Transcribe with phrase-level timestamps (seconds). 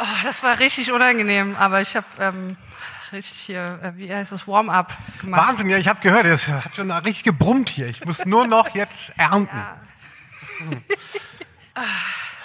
[0.00, 2.56] Oh, das war richtig unangenehm, aber ich habe ähm,
[3.12, 5.48] richtig hier, äh, wie heißt es, Warm-up gemacht.
[5.48, 7.86] Wahnsinn, ja, ich habe gehört, es hat schon richtig gebrummt hier.
[7.86, 9.56] Ich muss nur noch jetzt ernten.
[9.56, 10.76] Ja.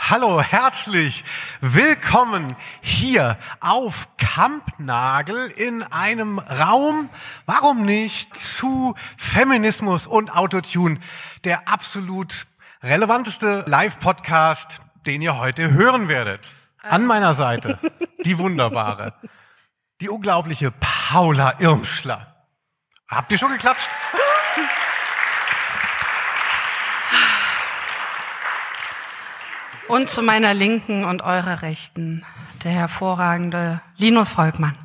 [0.09, 1.23] Hallo, herzlich
[1.61, 7.09] willkommen hier auf Kampnagel in einem Raum,
[7.45, 10.99] warum nicht, zu Feminismus und Autotune,
[11.45, 12.45] der absolut
[12.83, 16.51] relevanteste Live-Podcast, den ihr heute hören werdet.
[16.83, 17.79] An meiner Seite
[18.25, 19.13] die wunderbare,
[20.01, 22.45] die unglaubliche Paula Irmschler.
[23.07, 23.89] Habt ihr schon geklatscht?
[29.87, 32.25] Und zu meiner Linken und eurer Rechten
[32.63, 34.77] der hervorragende Linus Volkmann.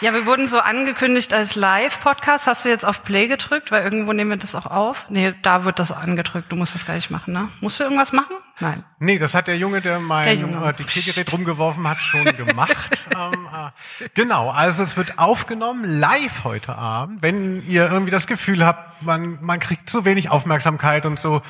[0.00, 2.46] Ja, wir wurden so angekündigt als Live-Podcast.
[2.46, 3.72] Hast du jetzt auf Play gedrückt?
[3.72, 5.06] Weil irgendwo nehmen wir das auch auf.
[5.08, 6.52] Nee, da wird das angedrückt.
[6.52, 7.48] Du musst das gar nicht machen, ne?
[7.60, 8.36] Musst du irgendwas machen?
[8.60, 8.84] Nein.
[9.00, 10.68] Nee, das hat der Junge, der mein Junge.
[10.68, 13.08] Äh, Diktiergerät rumgeworfen hat, schon gemacht.
[13.16, 17.20] ähm, äh, genau, also es wird aufgenommen, live heute Abend.
[17.20, 21.42] Wenn ihr irgendwie das Gefühl habt, man, man kriegt zu wenig Aufmerksamkeit und so,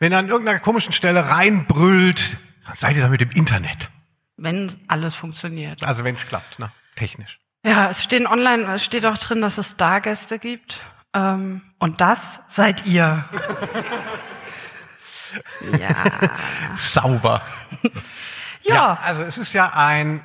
[0.00, 3.90] wenn er an irgendeiner komischen Stelle reinbrüllt, dann seid ihr damit im Internet.
[4.36, 5.86] Wenn alles funktioniert.
[5.86, 6.72] Also wenn es klappt, ne?
[6.96, 7.38] technisch.
[7.64, 10.82] Ja, es stehen online, es steht auch drin, dass es Stargäste gibt.
[11.14, 13.24] Ähm, und das seid ihr.
[15.78, 15.94] ja.
[16.76, 17.42] Sauber.
[18.62, 18.74] ja.
[18.74, 18.98] ja.
[19.02, 20.22] Also es ist ja ein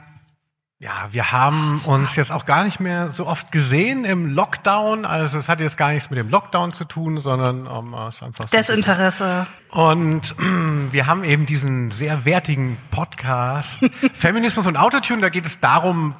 [0.81, 5.03] ja, wir haben uns jetzt auch gar nicht mehr so oft gesehen im Lockdown.
[5.03, 8.15] Also es hat jetzt gar nichts mit dem Lockdown zu tun, sondern um, ähm, es
[8.15, 9.45] ist einfach Desinteresse.
[9.71, 10.43] Und äh,
[10.93, 13.81] wir haben eben diesen sehr wertigen Podcast
[14.13, 15.19] Feminismus und Autotune.
[15.21, 16.15] Da geht es darum,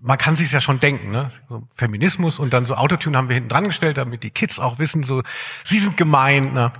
[0.00, 1.32] man kann sich ja schon denken, ne?
[1.48, 4.78] So Feminismus und dann so Autotune haben wir hinten dran gestellt, damit die Kids auch
[4.78, 5.24] wissen, so
[5.64, 6.54] sie sind gemeint.
[6.54, 6.72] Ne?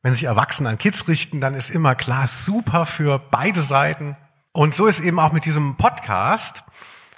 [0.00, 4.16] Wenn sich Erwachsene an Kids richten, dann ist immer klar, super für beide Seiten.
[4.56, 6.62] Und so ist eben auch mit diesem Podcast.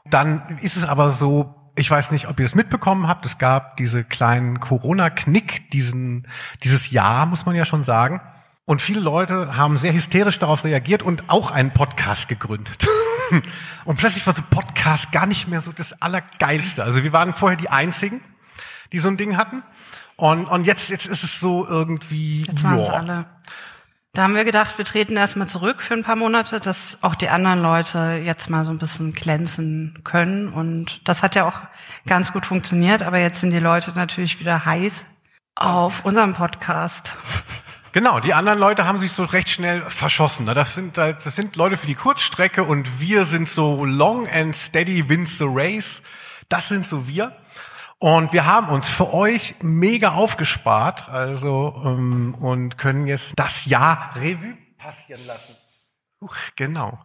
[0.07, 3.77] Dann ist es aber so, ich weiß nicht, ob ihr es mitbekommen habt, es gab
[3.77, 6.27] diese kleinen Corona-Knick, diesen,
[6.65, 8.23] dieses Jahr, muss man ja schon sagen.
[8.65, 12.89] Und viele Leute haben sehr hysterisch darauf reagiert und auch einen Podcast gegründet.
[13.85, 16.85] und plötzlich war so Podcast gar nicht mehr so das Allergeilste.
[16.85, 18.23] Also wir waren vorher die Einzigen,
[18.93, 19.63] die so ein Ding hatten.
[20.17, 22.45] Und, und jetzt, jetzt ist es so irgendwie.
[22.45, 23.27] Jetzt waren es alle.
[24.17, 27.29] Da haben wir gedacht, wir treten erstmal zurück für ein paar Monate, dass auch die
[27.29, 30.49] anderen Leute jetzt mal so ein bisschen glänzen können.
[30.49, 31.61] Und das hat ja auch
[32.07, 35.05] ganz gut funktioniert, aber jetzt sind die Leute natürlich wieder heiß
[35.55, 37.15] auf unserem Podcast.
[37.93, 40.47] Genau, die anderen Leute haben sich so recht schnell verschossen.
[40.47, 45.11] Das sind, das sind Leute für die Kurzstrecke und wir sind so long and steady
[45.11, 46.01] wins the race.
[46.49, 47.37] Das sind so wir.
[47.99, 54.13] Und wir haben uns für euch mega aufgespart, also ähm, und können jetzt das Jahr
[54.17, 55.57] Revue passieren lassen.
[56.21, 56.99] Huch, genau.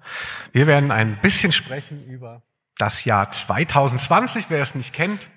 [0.51, 2.41] Wir werden ein bisschen sprechen über
[2.77, 5.29] das Jahr 2020, wer es nicht kennt.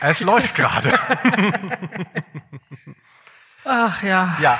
[0.00, 0.98] Es läuft gerade.
[3.64, 4.38] Ach ja.
[4.40, 4.58] Ja.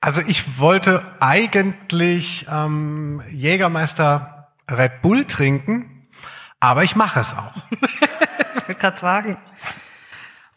[0.00, 6.08] Also ich wollte eigentlich ähm, Jägermeister Red Bull trinken,
[6.60, 7.54] aber ich mache es auch.
[8.62, 9.36] ich wollte gerade sagen.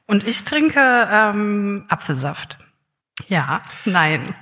[0.05, 2.57] Und ich trinke ähm, Apfelsaft.
[3.27, 4.33] Ja, nein.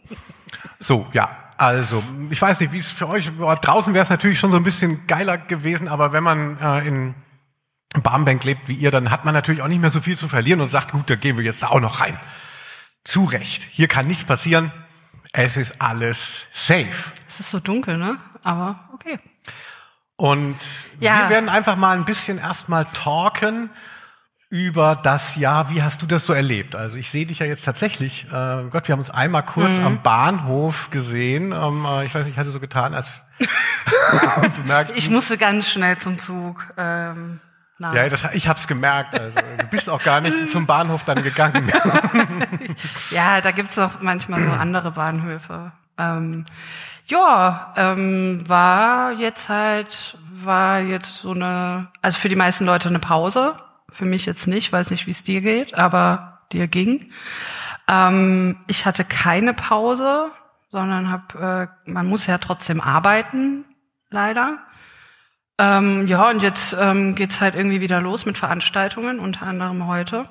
[0.78, 1.44] so, ja.
[1.56, 3.56] Also, ich weiß nicht, wie es für euch war.
[3.56, 7.14] Draußen wäre es natürlich schon so ein bisschen geiler gewesen, aber wenn man äh, in
[8.00, 10.60] Barmbek lebt wie ihr, dann hat man natürlich auch nicht mehr so viel zu verlieren
[10.60, 12.18] und sagt, gut, da gehen wir jetzt auch noch rein.
[13.02, 13.62] Zu Recht.
[13.72, 14.70] Hier kann nichts passieren.
[15.32, 17.12] Es ist alles safe.
[17.26, 18.18] Es ist so dunkel, ne?
[18.44, 19.18] Aber okay.
[20.18, 20.56] Und
[20.98, 21.22] ja.
[21.22, 23.70] wir werden einfach mal ein bisschen erstmal talken
[24.50, 25.70] über das Jahr.
[25.70, 26.74] Wie hast du das so erlebt?
[26.74, 28.26] Also ich sehe dich ja jetzt tatsächlich.
[28.26, 29.86] Äh, Gott, wir haben uns einmal kurz mhm.
[29.86, 31.52] am Bahnhof gesehen.
[31.52, 33.06] Ähm, äh, ich weiß nicht, ich hatte so getan, als
[34.96, 36.66] ich musste ganz schnell zum Zug.
[36.76, 37.38] Ähm,
[37.78, 37.94] na.
[37.94, 39.14] Ja, das, ich habe es gemerkt.
[39.14, 41.70] Also, du bist auch gar nicht zum Bahnhof dann gegangen.
[43.12, 45.70] ja, da gibt's auch manchmal so andere Bahnhöfe.
[45.96, 46.44] Ähm,
[47.08, 52.98] ja, ähm, war jetzt halt, war jetzt so eine, also für die meisten Leute eine
[53.00, 53.58] Pause.
[53.90, 57.10] Für mich jetzt nicht, weiß nicht, wie es dir geht, aber dir ging.
[57.88, 60.30] Ähm, ich hatte keine Pause,
[60.70, 63.64] sondern hab, äh, man muss ja trotzdem arbeiten,
[64.10, 64.58] leider.
[65.58, 70.24] Ähm, ja, und jetzt ähm, geht's halt irgendwie wieder los mit Veranstaltungen, unter anderem heute.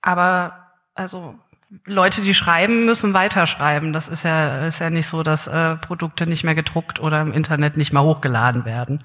[0.00, 1.38] Aber also
[1.84, 3.92] Leute, die schreiben, müssen weiterschreiben.
[3.92, 7.32] Das ist ja, ist ja nicht so, dass äh, Produkte nicht mehr gedruckt oder im
[7.32, 9.02] Internet nicht mehr hochgeladen werden.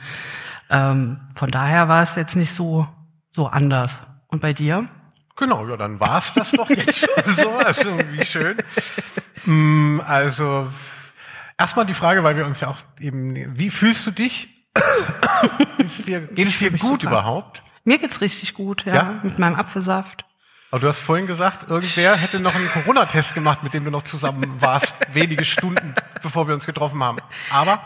[0.69, 2.87] Ähm, von daher war es jetzt nicht so,
[3.35, 3.99] so anders.
[4.27, 4.87] Und bei dir?
[5.37, 7.49] Genau, ja, dann war's das doch jetzt so.
[7.51, 8.57] Also wie schön.
[9.45, 10.69] Mm, Also
[11.57, 14.49] erstmal die Frage, weil wir uns ja auch eben, wie fühlst du dich?
[15.77, 17.07] Geht es dir, geht es dir gut super.
[17.07, 17.63] überhaupt?
[17.83, 19.19] Mir geht's richtig gut, ja, Ja?
[19.23, 20.25] mit meinem Apfelsaft.
[20.71, 24.03] Aber du hast vorhin gesagt, irgendwer hätte noch einen Corona-Test gemacht, mit dem du noch
[24.03, 27.17] zusammen warst, wenige Stunden, bevor wir uns getroffen haben.
[27.51, 27.81] Aber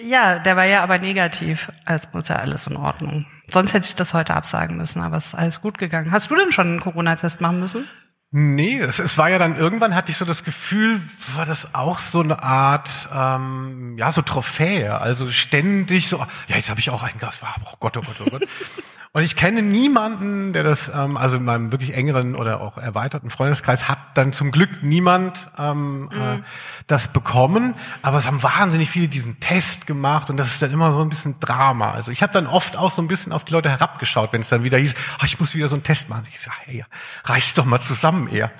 [0.00, 1.70] Ja, der war ja aber negativ.
[1.84, 3.26] Also ist ja alles in Ordnung.
[3.52, 6.10] Sonst hätte ich das heute absagen müssen, aber es ist alles gut gegangen.
[6.10, 7.88] Hast du denn schon einen Corona-Test machen müssen?
[8.38, 11.00] Nee, es, es war ja dann irgendwann hatte ich so das Gefühl,
[11.36, 15.00] war das auch so eine Art, ähm, ja, so Trophäe.
[15.00, 17.40] Also ständig so, ja, jetzt habe ich auch einen Gast.
[17.42, 18.42] Oh Gott, oh Gott, oh Gott.
[19.16, 23.30] Und ich kenne niemanden, der das, ähm, also in meinem wirklich engeren oder auch erweiterten
[23.30, 26.42] Freundeskreis hat dann zum Glück niemand ähm, äh,
[26.86, 27.72] das bekommen.
[28.02, 31.08] Aber es haben wahnsinnig viele diesen Test gemacht und das ist dann immer so ein
[31.08, 31.92] bisschen Drama.
[31.92, 34.50] Also ich habe dann oft auch so ein bisschen auf die Leute herabgeschaut, wenn es
[34.50, 36.24] dann wieder hieß, ah, ich muss wieder so einen Test machen.
[36.30, 36.84] Ich sage, hey,
[37.24, 38.50] reiß doch mal zusammen eher.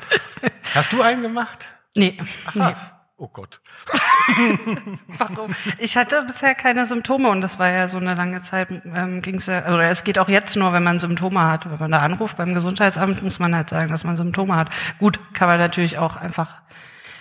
[0.74, 1.66] Hast du einen gemacht?
[1.94, 2.16] Nee.
[2.18, 2.26] nee.
[2.54, 2.92] Was?
[3.18, 3.62] Oh Gott.
[5.18, 5.54] Warum?
[5.78, 9.36] Ich hatte bisher keine Symptome und das war ja so eine lange Zeit, ähm, ging
[9.36, 11.70] es ja, oder es geht auch jetzt nur, wenn man Symptome hat.
[11.70, 14.68] Wenn man da anruft beim Gesundheitsamt, muss man halt sagen, dass man Symptome hat.
[14.98, 16.60] Gut, kann man natürlich auch einfach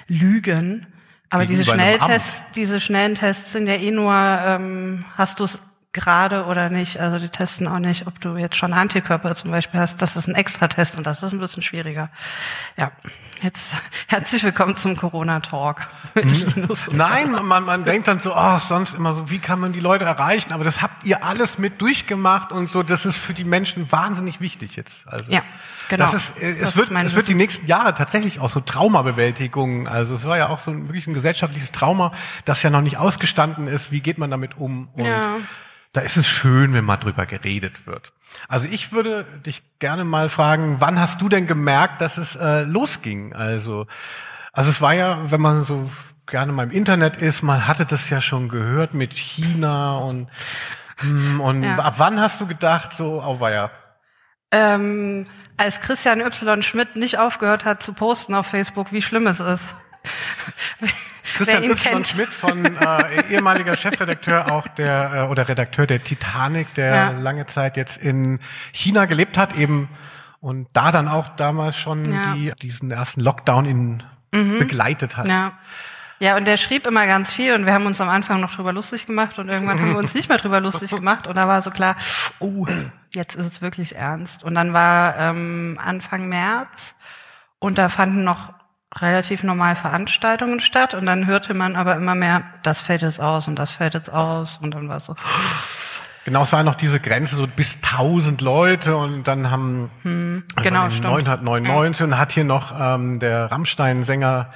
[0.07, 0.85] lügen.
[1.29, 5.59] Aber diese Gegenüber Schnelltests, diese schnellen Tests sind ja eh nur, ähm, hast du es
[5.95, 6.99] gerade oder nicht.
[6.99, 10.01] Also die testen auch nicht, ob du jetzt schon Antikörper zum Beispiel hast.
[10.01, 12.09] Das ist ein Extratest und das ist ein bisschen schwieriger.
[12.77, 12.91] Ja,
[13.41, 13.75] jetzt
[14.07, 15.87] herzlich willkommen zum Corona-Talk.
[16.15, 19.79] und Nein, man, man denkt dann so, ach, sonst immer so, wie kann man die
[19.79, 20.51] Leute erreichen?
[20.51, 22.83] Aber das habt ihr alles mit durchgemacht und so.
[22.83, 25.07] Das ist für die Menschen wahnsinnig wichtig jetzt.
[25.07, 25.43] Also, Ja,
[25.87, 26.03] genau.
[26.03, 28.49] Das ist, äh, Das es wird, ist mein es wird die nächsten Jahre tatsächlich auch
[28.49, 29.87] so Traumabewältigung.
[29.87, 32.11] Also es war ja auch so ein, wirklich ein gesellschaftliches Trauma,
[32.43, 33.93] das ja noch nicht ausgestanden ist.
[33.93, 34.89] Wie geht man damit um?
[34.93, 35.37] Und Ja.
[35.95, 38.13] Da ist es schön, wenn mal drüber geredet wird.
[38.47, 42.63] Also ich würde dich gerne mal fragen, wann hast du denn gemerkt, dass es äh,
[42.63, 43.33] losging?
[43.33, 43.87] Also,
[44.51, 45.89] also es war ja, wenn man so
[46.27, 50.27] gerne mal im Internet ist, man hatte das ja schon gehört mit China und
[50.97, 51.77] hm, und Ja.
[51.77, 53.69] ab wann hast du gedacht, so, oh ja,
[54.51, 55.25] Ähm,
[55.57, 56.63] als Christian Y.
[56.63, 59.75] Schmidt nicht aufgehört hat zu posten auf Facebook, wie schlimm es ist.
[61.35, 61.75] Christian Y.
[61.75, 62.07] kennt.
[62.07, 67.09] Schmidt von äh, ehemaliger Chefredakteur auch der äh, oder Redakteur der Titanic, der Ja.
[67.11, 68.39] lange Zeit jetzt in
[68.73, 69.89] China gelebt hat, eben
[70.41, 72.33] und da dann auch damals schon Ja.
[72.33, 75.27] die, diesen ersten Lockdown in, begleitet hat.
[75.27, 75.53] Ja.
[76.19, 78.71] Ja, und der schrieb immer ganz viel und wir haben uns am Anfang noch drüber
[78.71, 81.61] lustig gemacht und irgendwann haben wir uns nicht mehr drüber lustig gemacht und da war
[81.61, 81.97] so klar,
[82.39, 82.65] oh,
[83.13, 84.41] jetzt ist es wirklich ernst.
[84.43, 86.95] Und dann war ähm, Anfang März
[87.59, 88.53] und da fanden noch
[89.01, 90.93] relativ normal Veranstaltungen statt.
[90.93, 94.09] Und dann hörte man aber immer mehr, das fällt jetzt aus und das fällt jetzt
[94.11, 94.57] aus.
[94.57, 95.15] Und dann war es so,
[96.23, 98.95] Genau, es war noch diese Grenze so bis 1000 Leute.
[98.97, 101.03] Und dann haben genau, in stimmt.
[101.27, 104.49] 999 und hat hier noch ähm, der Rammstein-Sänger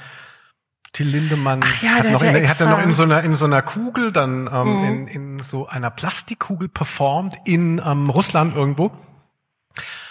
[0.91, 3.21] Till Lindemann Ach ja, hat, der noch hat in, hat extra- noch in so einer
[3.21, 4.83] in so einer Kugel dann ähm, Mhm.
[4.87, 8.91] in, in so einer Plastikkugel performt in ähm, Russland irgendwo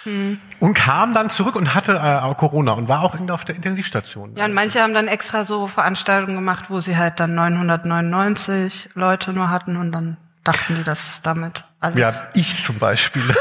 [0.08, 0.40] Mhm.
[0.60, 3.56] und kam dann zurück und hatte äh, auch Corona und war auch irgendwie auf der
[3.56, 4.34] Intensivstation.
[4.36, 9.32] Ja, und manche haben dann extra so Veranstaltungen gemacht, wo sie halt dann 999 Leute
[9.32, 11.98] nur hatten und dann dachten die, dass damit alles.
[11.98, 13.22] Ja, ich zum Beispiel.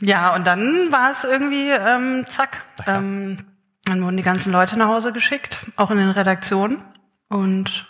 [0.00, 2.64] Ja, und dann war es irgendwie ähm, zack.
[2.86, 3.38] Ähm,
[3.84, 6.82] dann wurden die ganzen Leute nach Hause geschickt, auch in den Redaktionen.
[7.28, 7.86] Und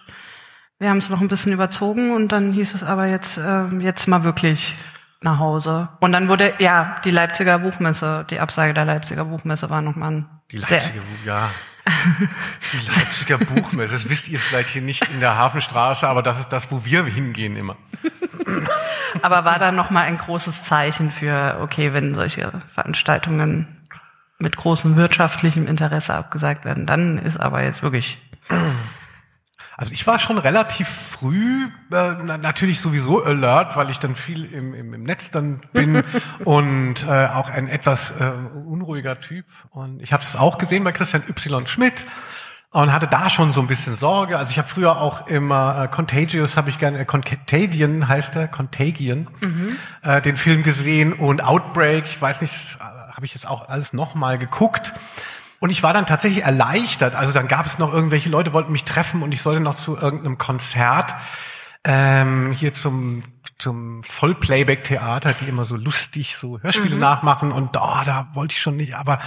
[0.78, 4.06] wir haben es noch ein bisschen überzogen und dann hieß es aber jetzt, ähm, jetzt
[4.06, 4.74] mal wirklich
[5.20, 5.88] nach Hause.
[6.00, 10.26] Und dann wurde, ja, die Leipziger Buchmesse, die Absage der Leipziger Buchmesse war nochmal ein
[10.50, 11.50] Die sehr, Leipziger, Bu- ja.
[12.72, 16.50] Die Leipziger Buchmesse, das wisst ihr vielleicht hier nicht in der Hafenstraße, aber das ist
[16.50, 17.76] das, wo wir hingehen immer.
[19.22, 23.66] aber war dann nochmal ein großes Zeichen für, okay, wenn solche Veranstaltungen
[24.38, 28.18] mit großem wirtschaftlichem Interesse abgesagt werden, dann ist aber jetzt wirklich
[29.78, 34.44] Also ich war schon relativ früh äh, na, natürlich sowieso alert, weil ich dann viel
[34.52, 36.02] im, im, im Netz dann bin
[36.44, 38.32] und äh, auch ein etwas äh,
[38.66, 39.46] unruhiger Typ.
[39.70, 41.64] Und ich habe es auch gesehen bei Christian Y.
[41.68, 42.06] Schmidt
[42.70, 44.36] und hatte da schon so ein bisschen Sorge.
[44.36, 48.48] Also ich habe früher auch immer äh, Contagious, habe ich gerne, äh, Contagion heißt der,
[48.48, 49.30] Contagion,
[50.02, 53.92] äh, den Film gesehen und Outbreak, ich weiß nicht, äh, habe ich jetzt auch alles
[53.92, 54.92] nochmal geguckt.
[55.60, 57.14] Und ich war dann tatsächlich erleichtert.
[57.14, 59.96] Also dann gab es noch irgendwelche Leute, wollten mich treffen und ich sollte noch zu
[59.96, 61.14] irgendeinem Konzert
[61.84, 63.22] ähm, hier zum
[63.58, 68.76] zum Vollplayback-Theater, die immer so lustig so Hörspiele nachmachen und oh, da wollte ich schon
[68.76, 69.20] nicht, aber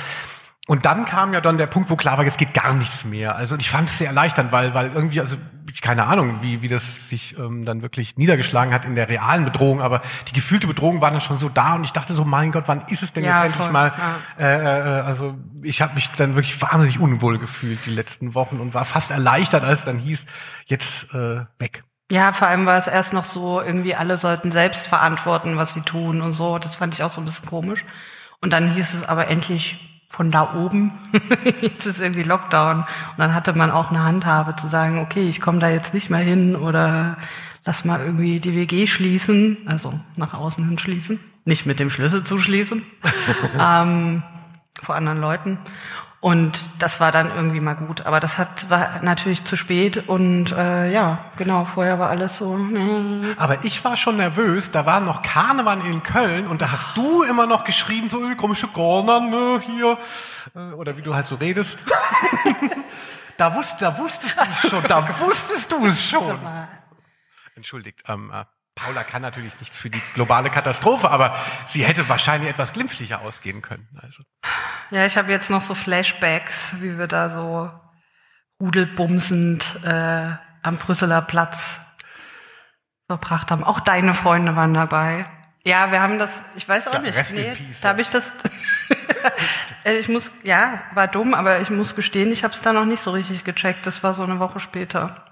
[0.68, 3.36] und dann kam ja dann der Punkt, wo klar war, jetzt geht gar nichts mehr.
[3.36, 5.36] Also und ich fand es sehr erleichternd, weil weil irgendwie also
[5.82, 9.82] keine Ahnung, wie, wie das sich ähm, dann wirklich niedergeschlagen hat in der realen Bedrohung,
[9.82, 12.66] aber die gefühlte Bedrohung war dann schon so da und ich dachte so, mein Gott,
[12.68, 13.94] wann ist es denn Ja, jetzt endlich voll, mal?
[14.40, 14.46] ja.
[14.46, 18.74] Äh, äh, also ich habe mich dann wirklich wahnsinnig unwohl gefühlt die letzten Wochen und
[18.74, 20.26] war fast erleichtert, als es dann hieß,
[20.66, 21.84] jetzt äh, weg.
[22.12, 25.82] Ja, vor allem war es erst noch so, irgendwie alle sollten selbst verantworten, was sie
[25.82, 26.60] tun und so.
[26.60, 27.86] Das fand ich auch so ein bisschen komisch.
[28.42, 30.92] Und dann hieß es aber endlich von da oben,
[31.62, 32.80] jetzt ist irgendwie Lockdown.
[32.80, 36.10] Und dann hatte man auch eine Handhabe zu sagen, okay, ich komme da jetzt nicht
[36.10, 37.18] mehr hin oder
[37.64, 42.26] lass mal irgendwie die WG schließen, also nach außen hin schließen, nicht mit dem Schlüssel
[42.26, 42.84] zuschließen,
[43.60, 44.22] ähm,
[44.84, 45.60] vor anderen Leuten.
[46.22, 48.06] Und das war dann irgendwie mal gut.
[48.06, 52.56] Aber das hat, war natürlich zu spät und äh, ja, genau, vorher war alles so.
[52.58, 56.96] äh, Aber ich war schon nervös, da war noch Karneval in Köln und da hast
[56.96, 59.98] du immer noch geschrieben, so, komische Gorner, ne, hier,
[60.54, 61.80] äh, oder wie du halt so redest.
[63.38, 66.40] da, wusst, da wusstest du es schon, da wusstest du es schon.
[67.56, 71.36] Entschuldigt, ähm, äh, Paula kann natürlich nichts für die globale Katastrophe, aber
[71.66, 73.88] sie hätte wahrscheinlich etwas glimpflicher ausgehen können.
[74.02, 74.24] Also.
[74.92, 77.70] Ja, ich habe jetzt noch so Flashbacks, wie wir da so
[78.62, 80.32] rudelbumsend äh,
[80.64, 81.80] am Brüsseler Platz
[83.08, 83.64] verbracht haben.
[83.64, 85.26] Auch deine Freunde waren dabei.
[85.66, 87.18] Ja, wir haben das, ich weiß auch Ja, nicht.
[87.18, 88.34] rest Nee, da habe ich das.
[89.84, 93.00] Ich muss, ja, war dumm, aber ich muss gestehen, ich habe es da noch nicht
[93.00, 93.88] so richtig gecheckt.
[93.88, 95.26] Das war so eine Woche später.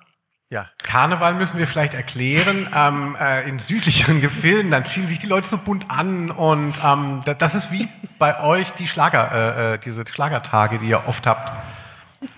[0.52, 2.68] Ja, Karneval müssen wir vielleicht erklären.
[2.76, 7.22] Ähm, äh, in südlicheren Gefilden, dann ziehen sich die Leute so bunt an und ähm,
[7.24, 7.88] da- das ist wie
[8.18, 11.52] bei euch die Schlager, äh, äh, diese Schlagertage, die ihr oft habt.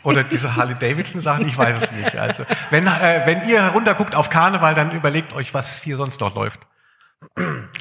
[0.04, 2.16] Oder diese Harley Davidson Sachen, ich weiß es nicht.
[2.18, 6.36] Also wenn äh, wenn ihr herunterguckt auf Karneval, dann überlegt euch, was hier sonst noch
[6.36, 6.60] läuft.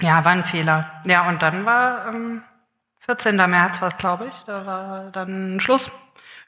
[0.00, 0.90] Ja, war ein Fehler.
[1.06, 2.42] Ja, und dann war ähm,
[3.00, 3.36] 14.
[3.36, 5.90] März, was glaube ich, da war dann Schluss.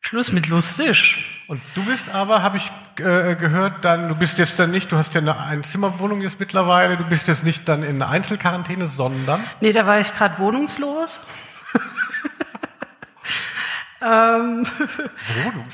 [0.00, 1.42] Schluss mit lustig.
[1.48, 4.96] Und du bist aber, habe ich äh, gehört, dann du bist jetzt dann nicht, du
[4.96, 9.72] hast ja eine Einzimmerwohnung jetzt mittlerweile, du bist jetzt nicht dann in Einzelquarantäne, sondern Nee,
[9.72, 11.20] da war ich gerade wohnungslos.
[14.02, 14.66] ähm,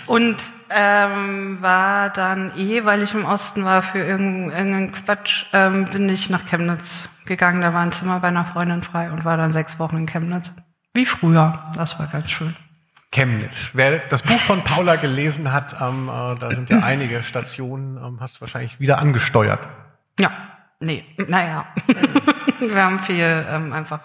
[0.06, 0.36] und
[0.70, 6.08] ähm, war dann eh, weil ich im Osten war für irgendeinen, irgendeinen Quatsch, ähm, bin
[6.08, 7.60] ich nach Chemnitz gegangen.
[7.60, 10.52] Da war ein Zimmer bei einer Freundin frei und war dann sechs Wochen in Chemnitz.
[10.94, 11.70] Wie früher.
[11.76, 12.56] Das war ganz schön.
[13.10, 13.70] Chemnitz.
[13.72, 18.18] Wer das Buch von Paula gelesen hat, ähm, äh, da sind ja einige Stationen, ähm,
[18.20, 19.66] hast du wahrscheinlich wieder angesteuert.
[20.20, 20.30] Ja,
[20.80, 21.64] nee, naja.
[22.60, 24.00] Wir haben viel ähm, einfach.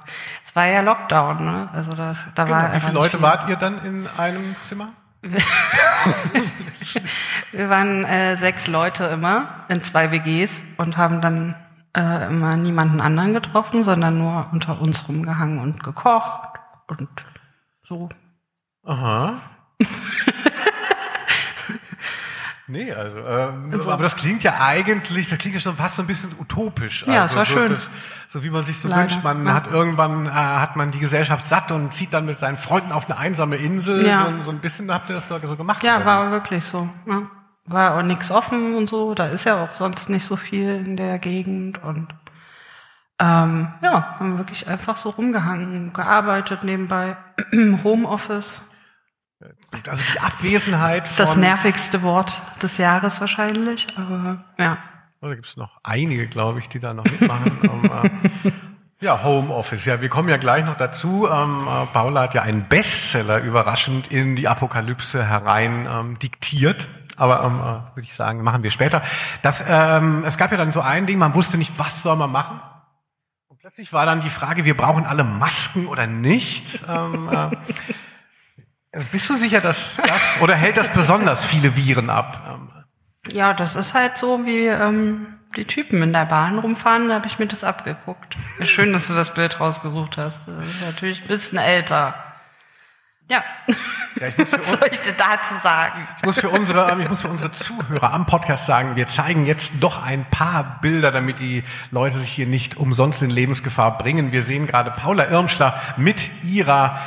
[0.46, 1.70] Es war ja Lockdown, ne?
[1.74, 2.70] Also das, da war Genau.
[2.70, 3.22] Wie einfach viele Leute viel.
[3.22, 4.90] wart ihr dann in einem Zimmer?
[7.52, 11.56] Wir waren äh, sechs Leute immer in zwei WGs und haben dann
[11.96, 17.08] äh, immer niemanden anderen getroffen, sondern nur unter uns rumgehangen und gekocht und
[17.84, 18.10] so.
[18.84, 19.42] Aha.
[22.66, 26.08] Nee, also, ähm, aber das klingt ja eigentlich, das klingt ja schon fast so ein
[26.08, 27.06] bisschen utopisch.
[27.06, 27.72] Ja, also, es war so, schön.
[27.72, 27.90] Das,
[28.30, 29.54] so wie man sich so Leider, wünscht, man ja.
[29.54, 33.10] hat irgendwann, äh, hat man die Gesellschaft satt und zieht dann mit seinen Freunden auf
[33.10, 34.08] eine einsame Insel.
[34.08, 34.26] Ja.
[34.26, 35.84] So, so ein bisschen habt ihr das so, so gemacht.
[35.84, 36.06] Ja, oder?
[36.06, 36.90] war wirklich so.
[37.06, 37.24] Ja.
[37.66, 39.14] War auch nichts offen und so.
[39.14, 42.08] Da ist ja auch sonst nicht so viel in der Gegend und
[43.20, 47.18] ähm, ja, haben wirklich einfach so rumgehangen, gearbeitet nebenbei,
[47.84, 48.62] Homeoffice.
[49.88, 51.18] Also die Abwesenheit von...
[51.18, 54.78] Das nervigste Wort des Jahres wahrscheinlich, aber ja.
[55.22, 57.60] Oh, da gibt's noch einige, glaube ich, die da noch mitmachen.
[57.64, 57.86] ähm,
[58.44, 58.52] äh,
[59.00, 59.86] ja, Homeoffice.
[59.86, 61.28] Ja, wir kommen ja gleich noch dazu.
[61.30, 66.88] Ähm, äh, Paula hat ja einen Bestseller überraschend in die Apokalypse herein ähm, diktiert.
[67.18, 69.02] Aber ähm, äh, würde ich sagen, machen wir später.
[69.42, 72.32] Das, ähm, es gab ja dann so ein Ding, man wusste nicht, was soll man
[72.32, 72.60] machen.
[73.48, 76.82] Und plötzlich war dann die Frage, wir brauchen alle Masken oder nicht.
[76.88, 77.56] Ähm, äh,
[79.12, 82.60] bist du sicher, dass das, oder hält das besonders viele Viren ab?
[83.32, 87.28] Ja, das ist halt so, wie ähm, die Typen in der Bahn rumfahren, da habe
[87.28, 88.38] ich mir das abgeguckt.
[88.60, 90.42] Ist schön, dass du das Bild rausgesucht hast.
[90.48, 92.16] Das ist natürlich ein bisschen älter.
[93.30, 93.42] Ja.
[94.20, 96.08] ja, ich muss für Was soll ich denn dazu sagen?
[96.18, 99.46] Ich muss für unsere, ähm, ich muss für unsere Zuhörer am Podcast sagen, wir zeigen
[99.46, 104.34] jetzt doch ein paar Bilder, damit die Leute sich hier nicht umsonst in Lebensgefahr bringen.
[104.34, 107.00] Wir sehen gerade Paula Irmschler mit ihrer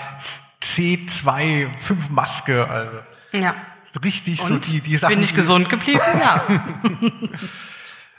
[0.67, 1.67] C2-5
[2.11, 2.93] Maske, also
[3.33, 3.55] Ja.
[4.05, 4.67] richtig so Und?
[4.67, 5.15] die, die Sachen.
[5.15, 6.01] Bin ich gesund geblieben?
[6.21, 6.43] Ja.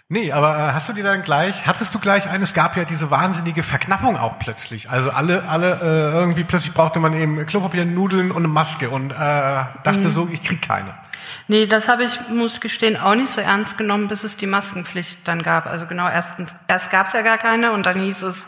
[0.10, 2.86] Nee, aber äh, hast du die dann gleich, hattest du gleich eine, es gab ja
[2.86, 4.90] diese wahnsinnige Verknappung auch plötzlich.
[4.90, 9.12] Also alle, alle, äh, irgendwie plötzlich brauchte man eben Klopapier, Nudeln und eine Maske und
[9.12, 10.94] äh, dachte so, ich krieg keine.
[11.50, 14.48] Nee, das habe ich, muss ich gestehen, auch nicht so ernst genommen, bis es die
[14.48, 15.66] Maskenpflicht dann gab.
[15.68, 18.48] Also genau, erstens, erst gab es ja gar keine und dann hieß es,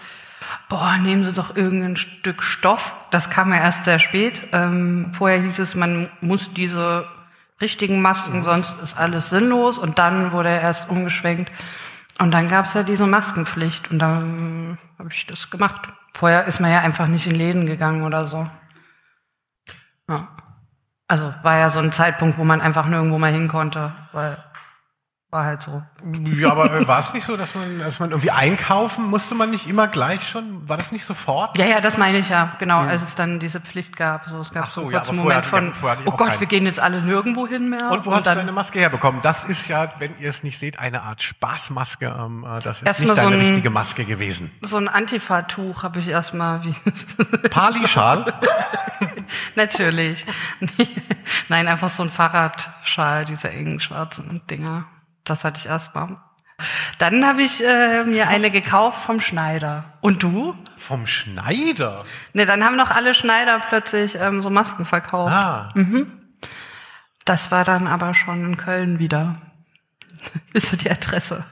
[0.68, 2.96] boah, nehmen Sie doch irgendein Stück Stoff.
[3.12, 4.48] Das kam ja erst sehr spät.
[4.52, 7.08] Ähm, vorher hieß es, man muss diese
[7.62, 9.78] richtigen Masken, sonst ist alles sinnlos.
[9.78, 11.52] Und dann wurde er erst umgeschwenkt.
[12.20, 15.88] Und dann gab es ja diese Maskenpflicht und dann habe ich das gemacht.
[16.14, 18.46] Vorher ist man ja einfach nicht in Läden gegangen oder so.
[20.10, 20.28] Ja.
[21.08, 24.38] Also war ja so ein Zeitpunkt, wo man einfach nirgendwo mal hin konnte, weil
[25.32, 25.84] war halt so.
[26.38, 29.68] Ja, aber war es nicht so, dass man, dass man irgendwie einkaufen musste man nicht
[29.68, 30.68] immer gleich schon?
[30.68, 31.56] War das nicht sofort?
[31.60, 34.28] Ja, ja, das meine ich ja, genau, als es dann diese Pflicht gab.
[34.28, 36.18] So, es gab Ach so, so einen ja, aber Moment von, hatte hatte ich oh
[36.18, 36.40] Gott, keinen.
[36.40, 37.92] wir gehen jetzt alle nirgendwo hin mehr.
[37.92, 39.22] Und wo hast dann du deine Maske herbekommen?
[39.22, 42.08] Das ist ja, wenn ihr es nicht seht, eine Art Spaßmaske.
[42.20, 44.50] Ähm, äh, das ist nicht so deine ein- richtige Maske gewesen.
[44.62, 46.74] so ein Antifa-Tuch habe ich erstmal, wie,
[47.50, 48.34] Pali-Schal?
[49.56, 50.26] natürlich.
[51.50, 54.86] Nein, einfach so ein Fahrradschal, diese engen schwarzen Dinger.
[55.24, 56.18] Das hatte ich erstmal.
[56.98, 59.94] Dann habe ich äh, mir eine gekauft vom Schneider.
[60.02, 60.56] Und du?
[60.78, 62.04] Vom Schneider?
[62.34, 65.32] Ne, dann haben noch alle Schneider plötzlich ähm, so Masken verkauft.
[65.34, 65.74] Ah,
[67.26, 69.38] Das war dann aber schon in Köln wieder.
[70.54, 71.46] Ist so die Adresse.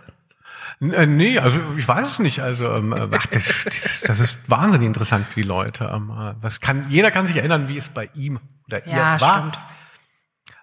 [0.81, 2.41] N- äh, nee, also ich weiß es nicht.
[2.41, 5.85] Also ähm, äh, ach, das, das, das ist wahnsinnig interessant für die Leute.
[5.93, 9.21] Ähm, äh, was kann, jeder kann sich erinnern, wie es bei ihm oder ihr Ja,
[9.21, 9.37] war.
[9.39, 9.59] stimmt.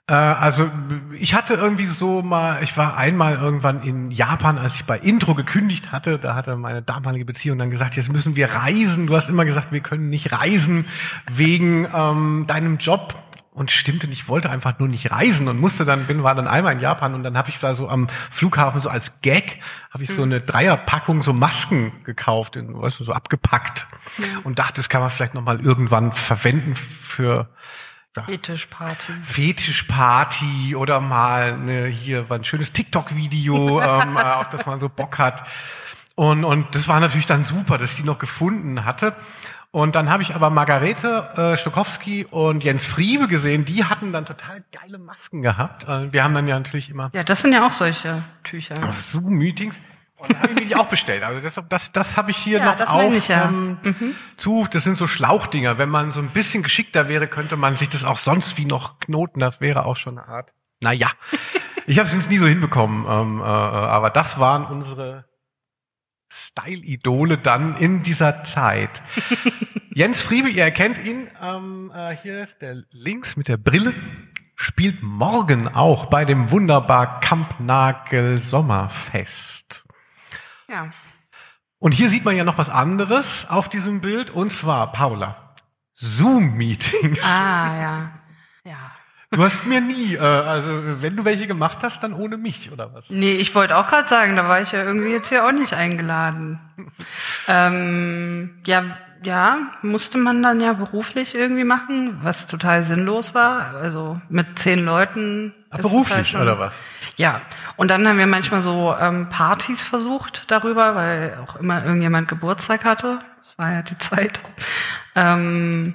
[0.07, 0.71] Äh, also
[1.19, 5.35] ich hatte irgendwie so mal, ich war einmal irgendwann in Japan, als ich bei Intro
[5.35, 9.07] gekündigt hatte, da hatte meine damalige Beziehung dann gesagt, jetzt müssen wir reisen.
[9.07, 10.87] Du hast immer gesagt, wir können nicht reisen
[11.33, 13.15] wegen ähm, deinem Job.
[13.53, 16.73] Und stimmte ich wollte einfach nur nicht reisen und musste dann, bin, war dann einmal
[16.73, 19.61] in Japan und dann habe ich da so am Flughafen so als Gag,
[19.93, 23.87] habe ich so eine Dreierpackung so Masken gekauft, in, weißt du, so abgepackt
[24.43, 27.49] und dachte, das kann man vielleicht nochmal irgendwann verwenden für
[28.17, 29.13] ja, Fetischparty.
[29.23, 34.89] Fetischparty oder mal ne, hier war ein schönes TikTok-Video, ähm, äh, auf das man so
[34.89, 35.45] Bock hat.
[36.15, 39.15] Und, und das war natürlich dann super, dass die noch gefunden hatte.
[39.73, 44.25] Und dann habe ich aber Margarete äh, Stokowski und Jens Friebe gesehen, die hatten dann
[44.25, 45.89] total geile Masken gehabt.
[45.89, 48.77] Äh, wir haben dann ja natürlich immer Ja, das sind ja auch solche Tücher.
[48.93, 49.81] Zoom-Meetings.
[50.29, 51.23] Und habe ich mir die auch bestellt.
[51.23, 53.49] Also das, das, das habe ich hier Ja, noch das auf ich ja.
[53.49, 53.79] ähm,
[54.37, 54.67] zu.
[54.71, 55.79] Das sind so Schlauchdinger.
[55.79, 58.99] Wenn man so ein bisschen geschickter wäre, könnte man sich das auch sonst wie noch
[59.01, 59.41] knoten.
[59.41, 60.55] Das wäre auch schon eine Art.
[60.81, 61.11] Naja,
[61.87, 63.07] ich habe es nie so hinbekommen.
[63.09, 65.25] Ähm, äh, aber das waren unsere
[66.33, 68.91] Style-Idole dann in dieser Zeit.
[69.95, 71.29] Jens Friebe, ihr erkennt ihn.
[71.41, 73.95] Ähm, äh, hier ist der links mit der Brille.
[74.57, 79.54] Spielt morgen auch bei dem wunderbar Kampnagel Sommerfest.
[80.75, 80.89] Ja.
[81.79, 85.55] Und hier sieht man ja noch was anderes auf diesem Bild, und zwar, Paula,
[85.95, 87.21] Zoom-Meetings.
[87.23, 88.11] Ah, ja.
[88.65, 88.77] Ja.
[89.31, 90.71] Du hast mir nie, äh, also
[91.03, 93.11] wenn du welche gemacht hast, dann ohne mich, oder was?
[93.11, 95.75] Nee, ich wollte auch gerade sagen, da war ich ja irgendwie jetzt hier auch nicht
[95.75, 96.59] eingeladen.
[97.49, 98.85] ähm, ja,
[99.23, 103.75] ja, musste man dann ja beruflich irgendwie machen, was total sinnlos war.
[103.75, 105.55] Also mit zehn Leuten.
[105.71, 106.75] Es beruflich, halt schon- oder was?
[107.17, 107.43] Ja,
[107.77, 112.85] und dann haben wir manchmal so ähm, Partys versucht darüber, weil auch immer irgendjemand Geburtstag
[112.85, 113.19] hatte.
[113.47, 114.41] Das war ja die Zeit.
[115.15, 115.95] Ähm,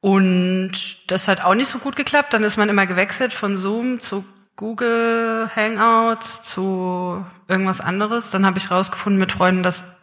[0.00, 2.34] und das hat auch nicht so gut geklappt.
[2.34, 4.24] Dann ist man immer gewechselt von Zoom zu
[4.56, 8.30] Google Hangouts zu irgendwas anderes.
[8.30, 9.96] Dann habe ich rausgefunden mit Freunden, dass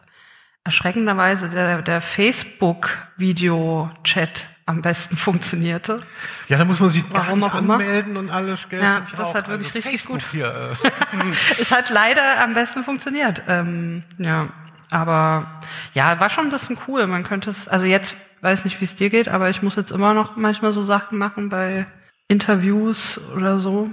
[0.64, 6.02] erschreckenderweise der, der Facebook-Video-Chat am besten funktionierte.
[6.48, 7.74] Ja, da muss man sich Warum auch immer.
[7.74, 8.82] anmelden und alles, gell?
[8.82, 9.34] Ja, das auch.
[9.34, 10.26] hat wirklich richtig Facebook gut.
[10.30, 11.18] Hier, äh.
[11.60, 13.42] Es hat leider am besten funktioniert.
[13.48, 14.48] Ähm, ja,
[14.90, 15.60] aber
[15.94, 17.06] ja, war schon ein bisschen cool.
[17.06, 19.90] Man könnte es, also jetzt weiß nicht, wie es dir geht, aber ich muss jetzt
[19.90, 21.86] immer noch manchmal so Sachen machen bei
[22.28, 23.90] Interviews oder so.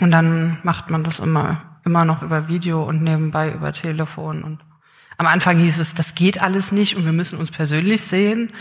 [0.00, 4.42] Und dann macht man das immer, immer noch über Video und nebenbei über Telefon.
[4.42, 4.60] Und
[5.18, 8.52] am Anfang hieß es, das geht alles nicht und wir müssen uns persönlich sehen.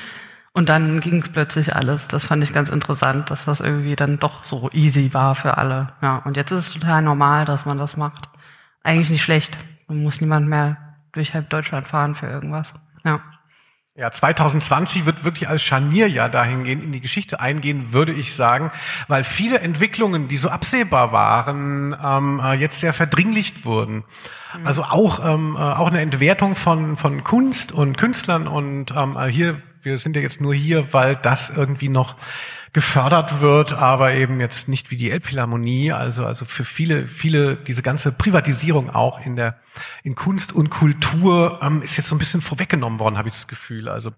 [0.54, 2.10] Und dann ging es plötzlich alles.
[2.10, 5.88] Das fand ich ganz interessant, dass das irgendwie dann doch so easy war für alle.
[6.02, 8.30] Ja, und jetzt ist es total normal, dass man das macht.
[8.84, 9.58] Eigentlich nicht schlecht.
[9.88, 10.78] Man muss niemand mehr
[11.14, 12.74] durch halb Deutschland fahren für irgendwas.
[13.06, 13.22] Ja.
[13.94, 18.72] Ja, 2020 wird wirklich als Scharnierjahr dahingehend in die Geschichte eingehen, würde ich sagen,
[19.10, 24.06] weil viele Entwicklungen, die so absehbar waren, ähm, äh, jetzt sehr verdringlicht wurden.
[24.64, 29.28] Also auch ähm, äh, auch eine Entwertung von von Kunst und Künstlern und ähm, äh,
[29.28, 32.16] hier wir sind ja jetzt nur hier, weil das irgendwie noch
[32.74, 37.82] gefördert wird, aber eben jetzt nicht wie die Elbphilharmonie, also also für viele viele diese
[37.82, 39.60] ganze Privatisierung auch in der
[40.04, 43.48] in Kunst und Kultur ähm, ist jetzt so ein bisschen vorweggenommen worden, habe ich das
[43.50, 43.90] Gefühl.
[43.90, 44.14] Also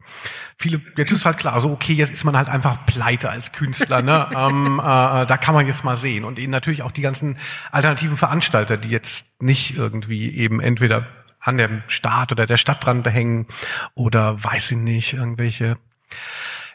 [0.55, 4.03] viele jetzt ist halt klar, so okay, jetzt ist man halt einfach pleite als Künstler,
[4.03, 4.27] ne?
[4.35, 7.39] ähm, äh, da kann man jetzt mal sehen und eben natürlich auch die ganzen
[7.71, 11.07] alternativen Veranstalter, die jetzt nicht irgendwie eben entweder
[11.43, 13.47] an dem Staat oder der Stadt dran hängen
[13.93, 15.77] oder weiß ich nicht irgendwelche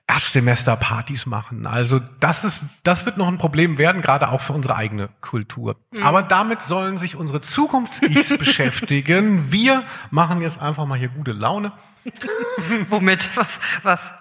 [0.06, 1.66] Erstsemesterpartys machen.
[1.66, 5.76] Also das ist, das wird noch ein Problem werden, gerade auch für unsere eigene Kultur.
[5.90, 6.02] Mhm.
[6.02, 9.52] Aber damit sollen sich unsere Zukunfts-Ichs beschäftigen.
[9.52, 11.72] Wir machen jetzt einfach mal hier gute Laune.
[12.88, 13.36] Womit?
[13.36, 13.60] Was?
[13.82, 14.14] Was?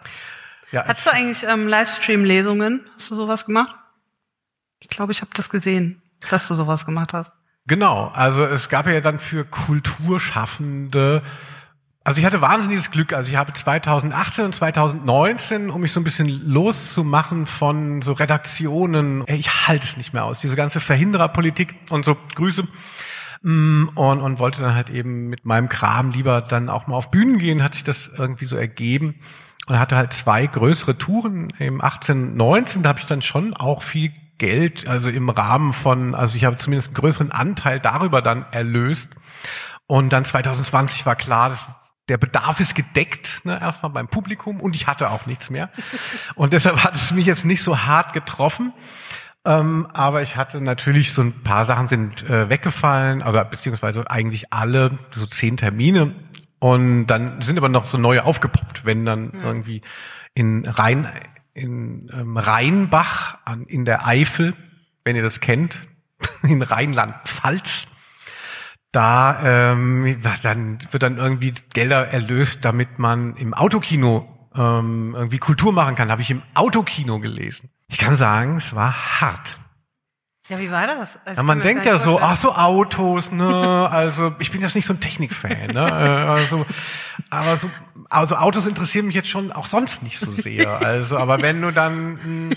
[0.71, 2.81] Ja, Hast du eigentlich ähm, Livestream-Lesungen?
[2.93, 3.73] Hast du sowas gemacht?
[4.79, 7.31] Ich glaube, ich habe das gesehen, dass du sowas gemacht hast.
[7.67, 8.12] Genau.
[8.13, 11.21] Also es gab ja dann für Kulturschaffende
[12.08, 13.12] also ich hatte wahnsinniges Glück.
[13.12, 19.25] Also ich habe 2018 und 2019, um mich so ein bisschen loszumachen von so Redaktionen,
[19.27, 22.65] ich halte es nicht mehr aus, diese ganze Verhindererpolitik und so Grüße.
[23.41, 27.12] Mm, und, und wollte dann halt eben mit meinem Kram lieber dann auch mal auf
[27.12, 29.15] Bühnen gehen, hat sich das irgendwie so ergeben
[29.67, 33.84] und hatte halt zwei größere Touren im 18, 19, da habe ich dann schon auch
[33.84, 38.45] viel Geld, also im Rahmen von, also ich habe zumindest einen größeren Anteil darüber dann
[38.52, 39.10] erlöst.
[39.88, 41.65] Und dann 2020 war klar, das
[42.10, 45.69] der Bedarf ist gedeckt, ne, erstmal beim Publikum und ich hatte auch nichts mehr.
[46.36, 48.71] Und deshalb hat es mich jetzt nicht so hart getroffen.
[49.45, 54.54] Ähm, aber ich hatte natürlich so ein paar Sachen sind äh, weggefallen, also beziehungsweise eigentlich
[54.54, 56.13] alle, so zehn Termine.
[56.60, 59.41] Und dann sind aber noch so neue aufgepoppt, wenn dann mhm.
[59.43, 59.82] irgendwie
[60.34, 61.12] in Rhein,
[61.58, 64.56] in ähm, Rheinbach an, in der Eifel,
[65.04, 65.78] wenn ihr das kennt,
[66.43, 67.88] in Rheinland-Pfalz,
[68.91, 75.74] da ähm, dann wird dann irgendwie Gelder erlöst, damit man im Autokino ähm, irgendwie Kultur
[75.74, 76.10] machen kann.
[76.10, 77.70] Habe ich im Autokino gelesen.
[77.89, 79.58] Ich kann sagen, es war hart.
[80.50, 81.20] Ja, wie war das?
[81.26, 83.89] Also ja, man denkt ja so, ach so Autos, ne?
[83.91, 85.91] Also ich bin jetzt nicht so ein Technikfan, ne?
[86.28, 86.65] Also,
[87.30, 87.70] aber so,
[88.10, 90.80] also Autos interessieren mich jetzt schon auch sonst nicht so sehr.
[90.88, 92.56] Also, aber wenn du dann, hm,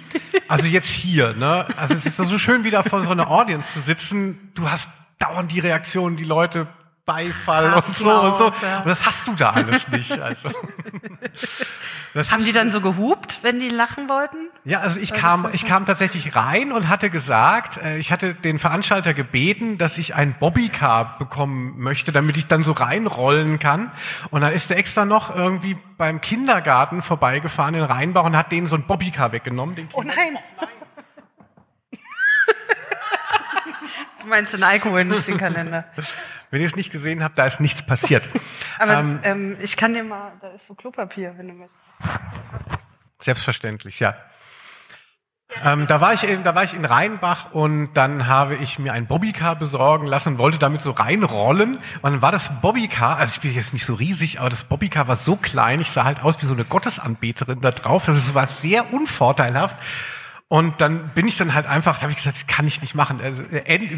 [0.49, 1.67] also jetzt hier, ne?
[1.77, 4.53] Also es ist so schön, wieder vor so einer Audience zu sitzen.
[4.55, 6.67] Du hast dauernd die Reaktionen, die Leute
[7.07, 8.53] Beifall und so und so.
[8.63, 8.81] Ja.
[8.81, 10.13] Und das hast du da alles nicht.
[10.13, 10.51] Also.
[12.15, 14.37] Haben die dann so gehupt, wenn die lachen wollten?
[14.65, 18.59] Ja, also ich kam, ich kam tatsächlich rein und hatte gesagt, äh, ich hatte den
[18.59, 23.93] Veranstalter gebeten, dass ich ein Bobbycar bekommen möchte, damit ich dann so reinrollen kann.
[24.31, 28.67] Und dann ist er extra noch irgendwie beim Kindergarten vorbeigefahren in Rheinbach und hat denen
[28.67, 29.89] so ein Bobbycar weggenommen.
[29.93, 30.17] oh nein.
[30.59, 30.69] Oh nein.
[34.23, 35.85] Du meinst den Alkoholindustrienkalender.
[36.51, 38.23] Wenn ihr es nicht gesehen habt, da ist nichts passiert.
[38.79, 41.90] Aber ähm, ähm, ich kann dir mal, da ist so Klopapier, wenn du möchtest.
[43.21, 44.15] Selbstverständlich, ja.
[45.65, 48.93] Ähm, da war ich in, da war ich in Rheinbach und dann habe ich mir
[48.93, 51.77] ein Bobbycar besorgen lassen und wollte damit so reinrollen.
[52.03, 55.09] Und dann war das Bobbycar, also ich bin jetzt nicht so riesig, aber das Bobbycar
[55.09, 58.09] war so klein, ich sah halt aus wie so eine Gottesanbeterin da drauf.
[58.09, 59.77] Also es war sehr unvorteilhaft.
[60.53, 63.21] Und dann bin ich dann halt einfach, habe ich gesagt, das kann ich nicht machen.
[63.23, 63.45] Also,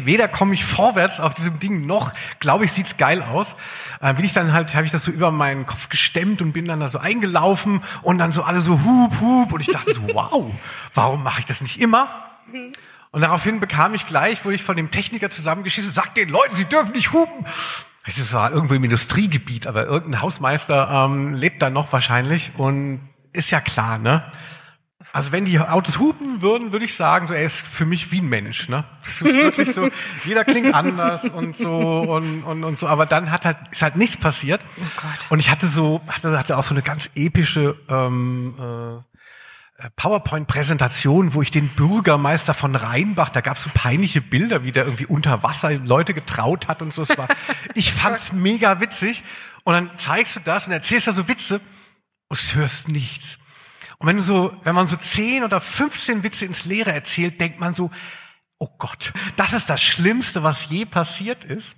[0.05, 3.55] weder komme ich vorwärts auf diesem Ding, noch glaube ich, sieht's geil aus.
[4.01, 6.65] Äh, bin ich dann halt, habe ich das so über meinen Kopf gestemmt und bin
[6.65, 9.51] dann da so eingelaufen und dann so alle so hup, hup.
[9.51, 10.53] Und ich dachte so, wow,
[10.93, 12.07] warum mache ich das nicht immer?
[13.09, 16.65] Und daraufhin bekam ich gleich, wurde ich von dem Techniker zusammengeschissen, sagt den Leuten, sie
[16.65, 17.47] dürfen nicht hupen.
[18.05, 22.99] Das war irgendwo im Industriegebiet, aber irgendein Hausmeister ähm, lebt da noch wahrscheinlich und
[23.31, 24.23] ist ja klar, ne?
[25.13, 28.19] Also wenn die Autos hupen würden, würde ich sagen, so er ist für mich wie
[28.19, 28.67] ein Mensch.
[28.67, 28.83] Ne?
[29.03, 29.91] Das ist wirklich so,
[30.25, 32.87] jeder klingt anders und so und, und, und so.
[32.87, 34.59] Aber dann hat halt ist halt nichts passiert.
[34.79, 35.27] Oh Gott.
[35.29, 41.43] Und ich hatte so hatte, hatte auch so eine ganz epische ähm, äh, PowerPoint-Präsentation, wo
[41.43, 45.43] ich den Bürgermeister von Rheinbach, da gab es so peinliche Bilder, wie der irgendwie unter
[45.43, 47.03] Wasser Leute getraut hat und so.
[47.03, 47.27] Es war,
[47.75, 49.23] ich fand's mega witzig.
[49.63, 51.61] Und dann zeigst du das und erzählst da so Witze
[52.29, 53.37] und hörst nichts.
[54.03, 57.73] Und wenn so, wenn man so 10 oder 15 Witze ins Leere erzählt, denkt man
[57.73, 57.89] so,
[58.57, 61.77] oh Gott, das ist das Schlimmste, was je passiert ist.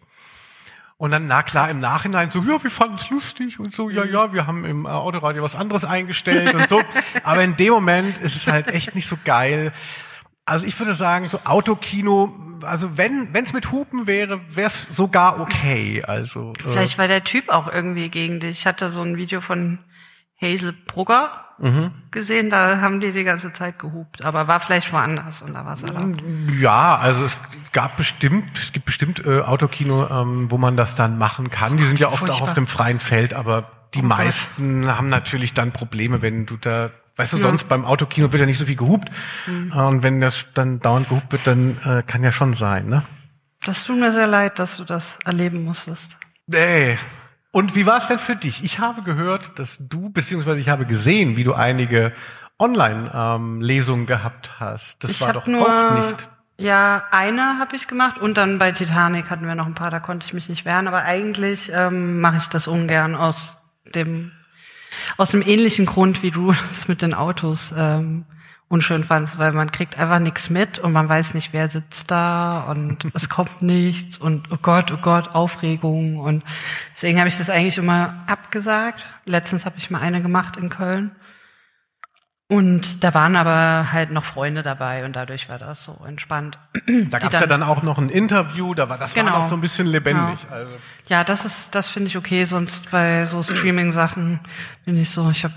[0.97, 4.05] Und dann, na klar, im Nachhinein so, ja, wir fanden es lustig und so, ja,
[4.05, 6.81] ja, wir haben im Autoradio was anderes eingestellt und so.
[7.23, 9.71] Aber in dem Moment ist es halt echt nicht so geil.
[10.45, 12.33] Also ich würde sagen, so Autokino,
[12.63, 16.03] also wenn wenn es mit Hupen wäre, wäre es sogar okay.
[16.03, 18.61] Also äh vielleicht war der Typ auch irgendwie gegen dich.
[18.61, 19.77] Ich hatte so ein Video von
[20.41, 21.91] Hazel Brugger mhm.
[22.11, 25.73] gesehen, da haben die die ganze Zeit gehupt, aber war vielleicht woanders und da war
[25.73, 26.21] es erlaubt.
[26.59, 27.37] Ja, also es
[27.71, 31.77] gab bestimmt, es gibt bestimmt äh, Autokino, ähm, wo man das dann machen kann.
[31.77, 32.37] Die sind ja oft Furchtbar.
[32.37, 36.57] auch auf dem freien Feld, aber die oh meisten haben natürlich dann Probleme, wenn du
[36.57, 37.43] da Weißt du, ja.
[37.43, 39.09] sonst beim Autokino wird ja nicht so viel gehupt.
[39.47, 39.71] Mhm.
[39.71, 43.03] Und wenn das dann dauernd gehupt wird, dann äh, kann ja schon sein, ne?
[43.65, 46.17] Das tut mir sehr leid, dass du das erleben musstest.
[46.45, 46.97] Nee,
[47.55, 48.65] und wie war es denn für dich?
[48.65, 52.11] Ich habe gehört, dass du, beziehungsweise ich habe gesehen, wie du einige
[52.59, 55.01] Online-Lesungen ähm, gehabt hast.
[55.01, 56.27] Das ich war doch nur, auch nicht.
[56.57, 60.01] Ja, eine habe ich gemacht und dann bei Titanic hatten wir noch ein paar, da
[60.01, 64.33] konnte ich mich nicht wehren, aber eigentlich ähm, mache ich das ungern aus dem
[65.15, 68.25] Aus dem ähnlichen Grund, wie du es mit den Autos ähm,
[68.67, 72.61] unschön fandst, weil man kriegt einfach nichts mit und man weiß nicht, wer sitzt da
[72.69, 76.43] und es kommt nichts und oh Gott, oh Gott, Aufregung und
[76.93, 79.05] deswegen habe ich das eigentlich immer abgesagt.
[79.25, 81.11] Letztens habe ich mal eine gemacht in Köln
[82.47, 86.59] und da waren aber halt noch Freunde dabei und dadurch war das so entspannt.
[87.09, 89.31] Da gab es ja dann auch noch ein Interview, da war das Genau.
[89.31, 90.39] war noch so ein bisschen lebendig.
[90.49, 90.55] Ja.
[90.55, 90.71] Also.
[91.07, 92.45] Ja, das ist, das finde ich okay.
[92.45, 94.39] Sonst bei so Streaming-Sachen
[94.85, 95.53] bin ich so, ich habe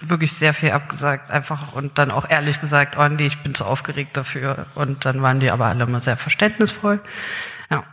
[0.00, 3.64] wirklich sehr viel abgesagt, einfach und dann auch ehrlich gesagt, oh nee, ich bin zu
[3.64, 4.66] aufgeregt dafür.
[4.74, 7.00] Und dann waren die aber alle immer sehr verständnisvoll.
[7.70, 7.84] Ja.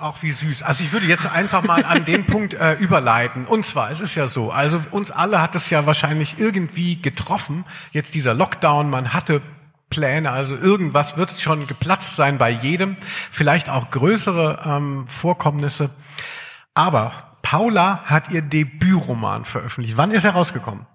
[0.00, 0.64] Auch wie süß.
[0.64, 3.46] Also ich würde jetzt einfach mal an den Punkt äh, überleiten.
[3.46, 7.64] Und zwar, es ist ja so, also uns alle hat es ja wahrscheinlich irgendwie getroffen,
[7.92, 9.40] jetzt dieser Lockdown, man hatte
[9.90, 12.96] Pläne, also irgendwas wird schon geplatzt sein bei jedem,
[13.30, 15.90] vielleicht auch größere ähm, Vorkommnisse.
[16.74, 17.12] Aber
[17.42, 19.96] Paula hat ihr Debütroman veröffentlicht.
[19.96, 20.86] Wann ist er rausgekommen?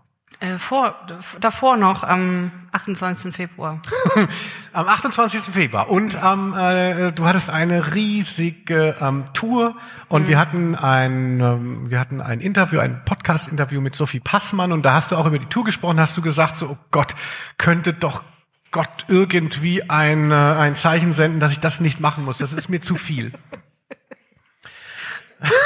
[0.41, 0.95] Äh, vor,
[1.41, 3.35] davor noch, am 28.
[3.35, 3.81] Februar.
[4.73, 5.41] Am 28.
[5.41, 5.89] Februar.
[5.89, 9.75] Und ähm, äh, du hattest eine riesige ähm, Tour
[10.07, 14.83] und wir hatten ein ähm, wir hatten ein Interview, ein Podcast-Interview mit Sophie Passmann und
[14.83, 17.15] da hast du auch über die Tour gesprochen, hast du gesagt so, oh Gott,
[17.57, 18.23] könnte doch
[18.71, 22.37] Gott irgendwie ein, äh, ein Zeichen senden, dass ich das nicht machen muss.
[22.37, 23.33] Das ist mir zu viel.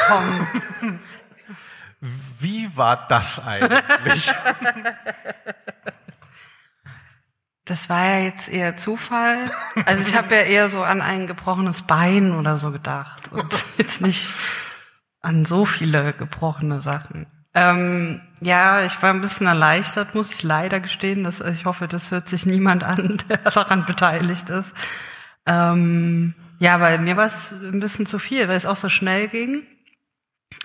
[0.07, 0.99] Komm.
[2.43, 4.31] Wie war das eigentlich?
[7.65, 9.49] Das war ja jetzt eher Zufall.
[9.85, 14.01] Also ich habe ja eher so an ein gebrochenes Bein oder so gedacht und jetzt
[14.01, 14.29] nicht
[15.21, 17.25] an so viele gebrochene Sachen.
[17.53, 21.23] Ähm, ja, ich war ein bisschen erleichtert, muss ich leider gestehen.
[21.23, 24.75] Dass, also ich hoffe, das hört sich niemand an, der daran beteiligt ist.
[25.45, 29.29] Ähm, ja, weil mir war es ein bisschen zu viel, weil es auch so schnell
[29.29, 29.63] ging.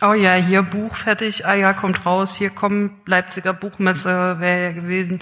[0.00, 4.72] Oh ja, hier Buch fertig, ah ja, kommt raus, hier kommt Leipziger Buchmesse, wäre ja
[4.72, 5.18] gewesen.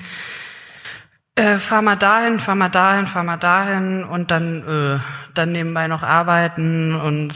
[1.35, 5.00] Äh, fahr mal dahin, fahr mal dahin, fahr mal dahin und dann, äh,
[5.35, 7.35] dann nebenbei noch arbeiten und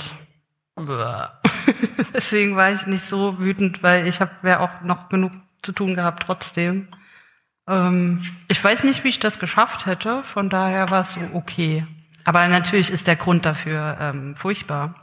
[2.14, 5.94] deswegen war ich nicht so wütend, weil ich habe ja auch noch genug zu tun
[5.94, 6.88] gehabt trotzdem.
[7.68, 11.86] Ähm, ich weiß nicht, wie ich das geschafft hätte, von daher war es so okay.
[12.24, 14.94] Aber natürlich ist der Grund dafür ähm, furchtbar.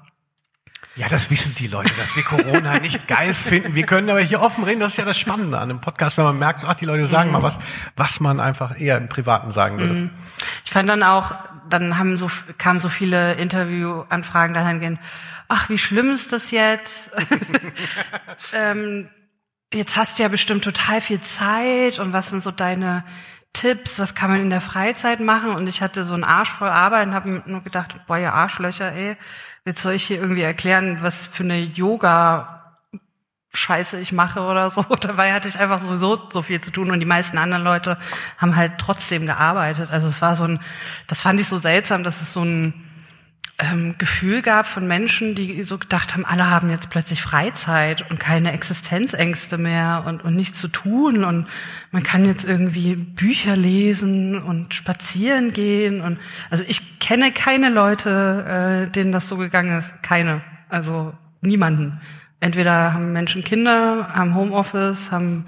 [0.98, 3.76] Ja, das wissen die Leute, dass wir Corona nicht geil finden.
[3.76, 4.80] Wir können aber hier offen reden.
[4.80, 7.32] Das ist ja das Spannende an einem Podcast, wenn man merkt, ach, die Leute sagen
[7.32, 7.60] mal was,
[7.96, 10.10] was man einfach eher im Privaten sagen würde.
[10.66, 11.36] Ich fand dann auch,
[11.70, 15.00] dann haben so, kamen so viele Interviewanfragen dahingehend,
[15.48, 17.12] ach, wie schlimm ist das jetzt?
[18.54, 19.08] ähm,
[19.72, 23.04] jetzt hast du ja bestimmt total viel Zeit und was sind so deine
[23.54, 25.52] Tipps, was kann man in der Freizeit machen?
[25.52, 28.92] Und ich hatte so einen Arsch voll Arbeit und habe nur gedacht, boah, ihr Arschlöcher,
[28.92, 29.16] ey,
[29.68, 32.54] jetzt soll ich hier irgendwie erklären, was für eine Yoga
[33.54, 34.84] Scheiße ich mache oder so.
[35.02, 37.98] Dabei hatte ich einfach sowieso so viel zu tun und die meisten anderen Leute
[38.38, 39.90] haben halt trotzdem gearbeitet.
[39.92, 40.60] Also es war so ein,
[41.08, 42.74] das fand ich so seltsam, dass es so ein
[43.60, 48.20] ähm, Gefühl gab von Menschen, die so gedacht haben, alle haben jetzt plötzlich Freizeit und
[48.20, 51.48] keine Existenzängste mehr und, und nichts zu tun und
[51.92, 56.20] man kann jetzt irgendwie Bücher lesen und spazieren gehen und
[56.52, 62.00] also ich kenne keine Leute, äh, denen das so gegangen ist, keine, also niemanden.
[62.40, 65.46] Entweder haben Menschen Kinder, haben Homeoffice, haben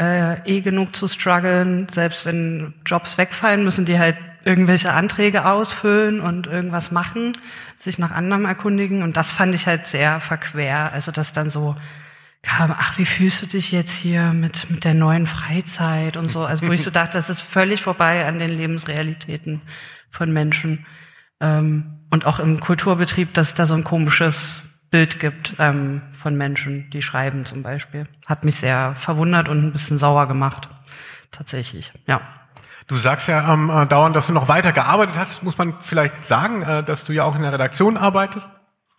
[0.00, 6.20] äh, eh genug zu strugglen, selbst wenn Jobs wegfallen, müssen die halt irgendwelche Anträge ausfüllen
[6.20, 7.32] und irgendwas machen,
[7.76, 9.02] sich nach anderem erkundigen.
[9.02, 10.90] Und das fand ich halt sehr verquer.
[10.92, 11.76] Also dass dann so
[12.42, 16.44] kam, ach, wie fühlst du dich jetzt hier mit, mit der neuen Freizeit und so.
[16.44, 19.60] Also wo ich so dachte, das ist völlig vorbei an den Lebensrealitäten
[20.10, 20.86] von Menschen.
[21.40, 26.88] Ähm, und auch im Kulturbetrieb, dass da so ein komisches Bild gibt ähm, von Menschen,
[26.90, 28.04] die schreiben zum Beispiel.
[28.26, 30.68] Hat mich sehr verwundert und ein bisschen sauer gemacht.
[31.30, 32.20] Tatsächlich, ja.
[32.86, 35.42] Du sagst ja ähm, äh, dauernd, dass du noch weiter gearbeitet hast.
[35.42, 38.48] Muss man vielleicht sagen, äh, dass du ja auch in der Redaktion arbeitest?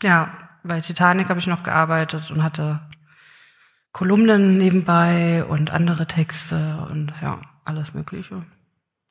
[0.03, 0.31] Ja,
[0.63, 2.81] bei Titanic habe ich noch gearbeitet und hatte
[3.91, 8.43] Kolumnen nebenbei und andere Texte und ja, alles Mögliche.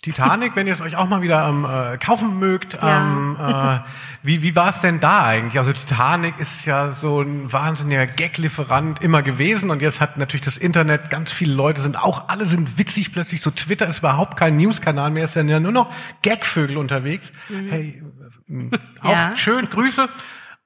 [0.03, 2.99] Titanic, wenn ihr es euch auch mal wieder ähm, äh, kaufen mögt, Ja.
[3.03, 3.81] ähm, äh,
[4.23, 5.59] wie, wie war es denn da eigentlich?
[5.59, 10.57] Also Titanic ist ja so ein wahnsinniger Gag-Lieferant immer gewesen und jetzt hat natürlich das
[10.57, 14.57] Internet, ganz viele Leute sind auch, alle sind witzig plötzlich, so Twitter ist überhaupt kein
[14.57, 17.33] News-Kanal mehr, ist ja nur noch Gagvögel unterwegs.
[17.49, 18.01] Hey,
[18.49, 19.37] äh, auch Ja.
[19.37, 20.09] schön, Grüße.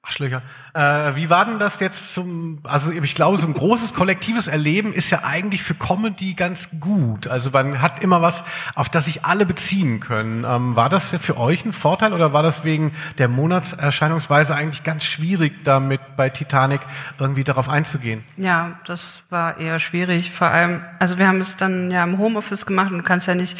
[0.05, 0.41] Arschlöcher.
[0.73, 4.91] Äh, wie war denn das jetzt zum, also ich glaube, so ein großes kollektives Erleben
[4.91, 7.29] ist ja eigentlich für Comedy ganz gut.
[7.29, 8.43] Also man hat immer was,
[8.75, 10.43] auf das sich alle beziehen können.
[10.43, 15.05] Ähm, war das für euch ein Vorteil oder war das wegen der Monatserscheinungsweise eigentlich ganz
[15.05, 16.81] schwierig, damit bei Titanic
[17.17, 18.25] irgendwie darauf einzugehen?
[18.35, 20.31] Ja, das war eher schwierig.
[20.31, 23.35] Vor allem, also wir haben es dann ja im Homeoffice gemacht und du kannst ja
[23.35, 23.57] nicht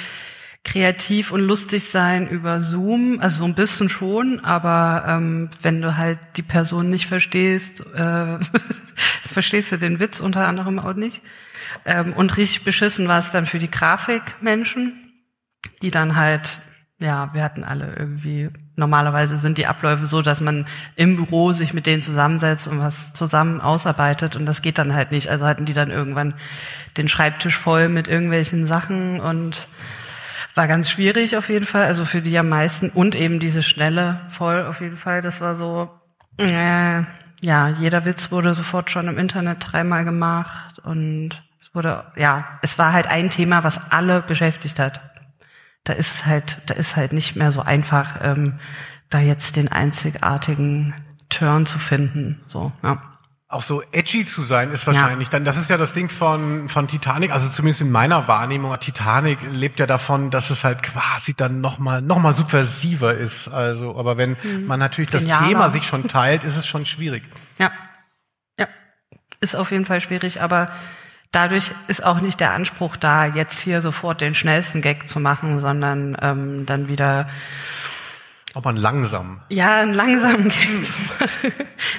[0.64, 5.98] kreativ und lustig sein über Zoom, also so ein bisschen schon, aber ähm, wenn du
[5.98, 8.40] halt die Person nicht verstehst, äh,
[9.32, 11.22] verstehst du den Witz unter anderem auch nicht.
[11.86, 14.94] Ähm, und richtig beschissen war es dann für die Grafikmenschen,
[15.82, 16.60] die dann halt,
[17.00, 21.74] ja, wir hatten alle irgendwie, normalerweise sind die Abläufe so, dass man im Büro sich
[21.74, 25.28] mit denen zusammensetzt und was zusammen ausarbeitet und das geht dann halt nicht.
[25.28, 26.36] Also hatten die dann irgendwann
[26.96, 29.68] den Schreibtisch voll mit irgendwelchen Sachen und
[30.56, 34.22] war ganz schwierig auf jeden Fall, also für die am meisten und eben diese Schnelle
[34.30, 35.22] voll auf jeden Fall.
[35.22, 35.90] Das war so,
[36.38, 37.02] äh,
[37.42, 42.78] ja, jeder Witz wurde sofort schon im Internet dreimal gemacht und es wurde, ja, es
[42.78, 45.02] war halt ein Thema, was alle beschäftigt hat.
[45.84, 48.60] Da ist es halt, da ist halt nicht mehr so einfach, ähm,
[49.10, 50.94] da jetzt den einzigartigen
[51.30, 52.42] Turn zu finden.
[52.48, 53.13] So, ja
[53.54, 55.32] auch so edgy zu sein ist wahrscheinlich ja.
[55.32, 59.40] dann das ist ja das Ding von von Titanic also zumindest in meiner Wahrnehmung Titanic
[59.52, 63.98] lebt ja davon dass es halt quasi dann noch mal noch mal subversiver ist also
[63.98, 64.66] aber wenn hm.
[64.66, 65.48] man natürlich das Genialer.
[65.48, 67.24] Thema sich schon teilt ist es schon schwierig
[67.60, 67.72] ja
[68.60, 68.68] ja
[69.40, 70.70] ist auf jeden Fall schwierig aber
[71.32, 75.60] dadurch ist auch nicht der Anspruch da jetzt hier sofort den schnellsten Gag zu machen
[75.60, 77.28] sondern ähm, dann wieder
[78.56, 79.42] aber ein langsam.
[79.50, 81.54] Ja, einen langsamen Gag zu machen.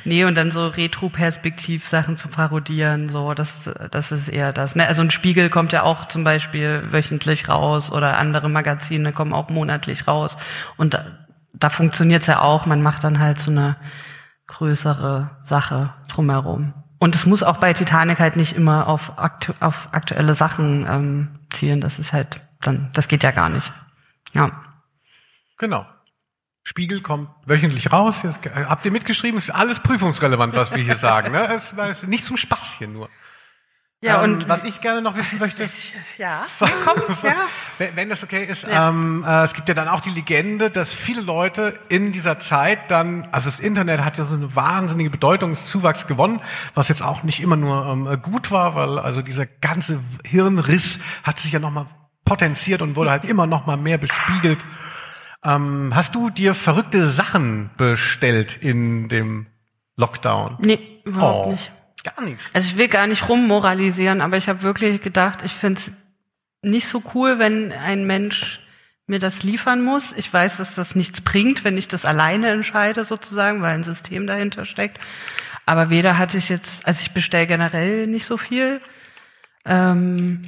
[0.04, 4.76] nee, und dann so retro-perspektiv Sachen zu parodieren, so, das, das ist eher das.
[4.76, 4.86] Ne?
[4.86, 9.48] Also ein Spiegel kommt ja auch zum Beispiel wöchentlich raus oder andere Magazine kommen auch
[9.48, 10.36] monatlich raus.
[10.76, 11.04] Und da,
[11.52, 12.66] da funktioniert's ja auch.
[12.66, 13.76] Man macht dann halt so eine
[14.46, 16.72] größere Sache drumherum.
[16.98, 21.28] Und es muss auch bei Titanic halt nicht immer auf, aktu auf aktuelle Sachen ähm,
[21.50, 21.80] zielen.
[21.80, 23.72] Das ist halt dann, das geht ja gar nicht.
[24.34, 24.52] Ja.
[25.58, 25.86] Genau.
[26.64, 28.22] Spiegel kommt wöchentlich raus.
[28.22, 29.36] Jetzt, habt ihr mitgeschrieben?
[29.36, 31.32] Es ist alles prüfungsrelevant, was wir hier sagen.
[31.32, 31.54] Ne?
[31.54, 33.10] Es ist nicht zum Spaß hier nur.
[34.04, 35.66] Ja, ähm, und was ich gerne noch wissen möchte,
[36.18, 36.44] ja,
[36.84, 37.86] komm, ja.
[37.94, 38.90] wenn das okay ist, ja.
[38.90, 42.90] ähm, äh, es gibt ja dann auch die Legende, dass viele Leute in dieser Zeit
[42.90, 46.40] dann, also das Internet hat ja so eine wahnsinnige Bedeutungszuwachs gewonnen,
[46.74, 51.38] was jetzt auch nicht immer nur ähm, gut war, weil also dieser ganze Hirnriss hat
[51.38, 51.86] sich ja nochmal
[52.26, 54.64] potenziert und wurde halt immer noch mal mehr bespiegelt.
[55.44, 59.46] Ähm, hast du dir verrückte Sachen bestellt in dem
[59.96, 60.56] Lockdown?
[60.60, 61.70] Nee, überhaupt oh, nicht.
[62.02, 62.50] Gar nichts.
[62.52, 65.92] Also ich will gar nicht rummoralisieren, aber ich habe wirklich gedacht, ich finde es
[66.62, 68.60] nicht so cool, wenn ein Mensch
[69.06, 70.12] mir das liefern muss.
[70.12, 74.26] Ich weiß, dass das nichts bringt, wenn ich das alleine entscheide sozusagen, weil ein System
[74.26, 74.98] dahinter steckt.
[75.66, 78.80] Aber weder hatte ich jetzt, also ich bestelle generell nicht so viel.
[79.66, 80.42] Ähm,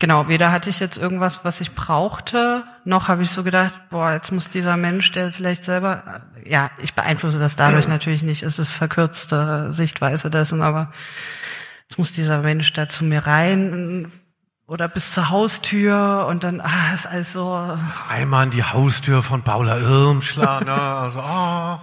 [0.00, 4.12] Genau, weder hatte ich jetzt irgendwas, was ich brauchte, noch habe ich so gedacht, boah,
[4.12, 8.58] jetzt muss dieser Mensch, der vielleicht selber, ja, ich beeinflusse das dadurch natürlich nicht, es
[8.58, 10.90] ist verkürzte Sichtweise dessen, aber
[11.88, 14.10] jetzt muss dieser Mensch da zu mir rein
[14.66, 17.78] oder bis zur Haustür und dann, ah, ist alles so.
[18.08, 21.78] Einmal an die Haustür von Paula Irmschler, ne, also, oh.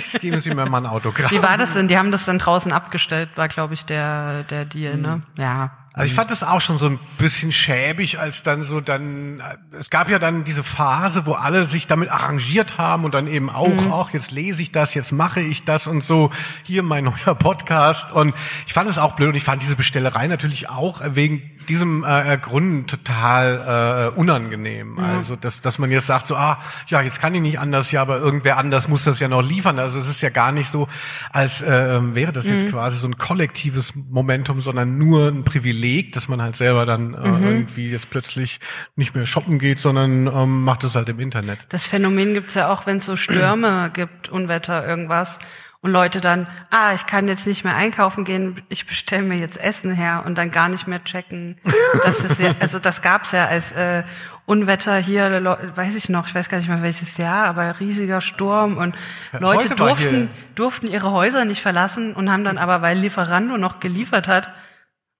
[0.20, 1.30] Geben Sie mir mal ein Autogramm.
[1.30, 1.88] Wie war das denn?
[1.88, 5.12] Die haben das dann draußen abgestellt, war, glaube ich, der, der Deal, ne?
[5.12, 5.22] Hm.
[5.36, 5.77] Ja.
[5.98, 9.42] Also ich fand das auch schon so ein bisschen schäbig, als dann so dann,
[9.76, 13.50] es gab ja dann diese Phase, wo alle sich damit arrangiert haben und dann eben
[13.50, 13.92] auch, mhm.
[13.92, 16.30] auch jetzt lese ich das, jetzt mache ich das und so,
[16.62, 18.32] hier mein neuer Podcast und
[18.64, 22.38] ich fand es auch blöd und ich fand diese Bestellerei natürlich auch wegen diesem äh,
[22.38, 24.92] Grund total äh, unangenehm.
[24.92, 24.98] Mhm.
[24.98, 28.02] Also, dass, dass man jetzt sagt, so, ah, ja, jetzt kann ich nicht anders, ja,
[28.02, 29.78] aber irgendwer anders muss das ja noch liefern.
[29.78, 30.88] Also es ist ja gar nicht so,
[31.30, 32.70] als äh, wäre das jetzt mhm.
[32.70, 37.28] quasi so ein kollektives Momentum, sondern nur ein Privileg, dass man halt selber dann äh,
[37.28, 37.42] mhm.
[37.44, 38.60] irgendwie jetzt plötzlich
[38.96, 41.58] nicht mehr shoppen geht, sondern ähm, macht es halt im Internet.
[41.68, 45.40] Das Phänomen gibt's ja auch, wenn es so Stürme gibt, Unwetter, irgendwas
[45.80, 49.60] und Leute dann, ah, ich kann jetzt nicht mehr einkaufen gehen, ich bestelle mir jetzt
[49.60, 51.56] Essen her und dann gar nicht mehr checken.
[52.04, 54.02] Das ist ja, also das gab's ja als äh,
[54.44, 55.44] Unwetter hier,
[55.76, 58.96] weiß ich noch, ich weiß gar nicht mehr welches Jahr, aber riesiger Sturm und
[59.38, 64.26] Leute durften, durften ihre Häuser nicht verlassen und haben dann aber, weil Lieferando noch geliefert
[64.26, 64.50] hat,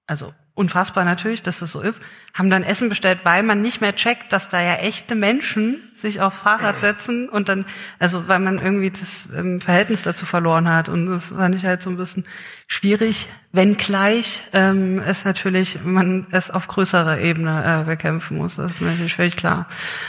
[0.07, 2.01] also unfassbar natürlich, dass das so ist,
[2.33, 6.19] haben dann Essen bestellt, weil man nicht mehr checkt, dass da ja echte Menschen sich
[6.19, 7.65] auf Fahrrad setzen und dann,
[7.97, 10.89] also weil man irgendwie das ähm, Verhältnis dazu verloren hat.
[10.89, 12.25] Und das fand ich halt so ein bisschen
[12.67, 18.57] schwierig, wenngleich ähm, es natürlich, man es auf größerer Ebene äh, bekämpfen muss.
[18.57, 19.65] Das ist mir natürlich völlig klar.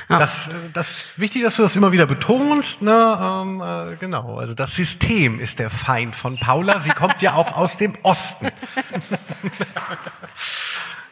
[0.09, 0.19] Ja.
[0.19, 2.83] Das, äh, das ist wichtig, dass du das immer wieder betonst.
[2.83, 3.19] Ne?
[3.23, 6.81] Ähm, äh, genau, also das System ist der Feind von Paula.
[6.81, 8.49] Sie kommt ja auch aus dem Osten.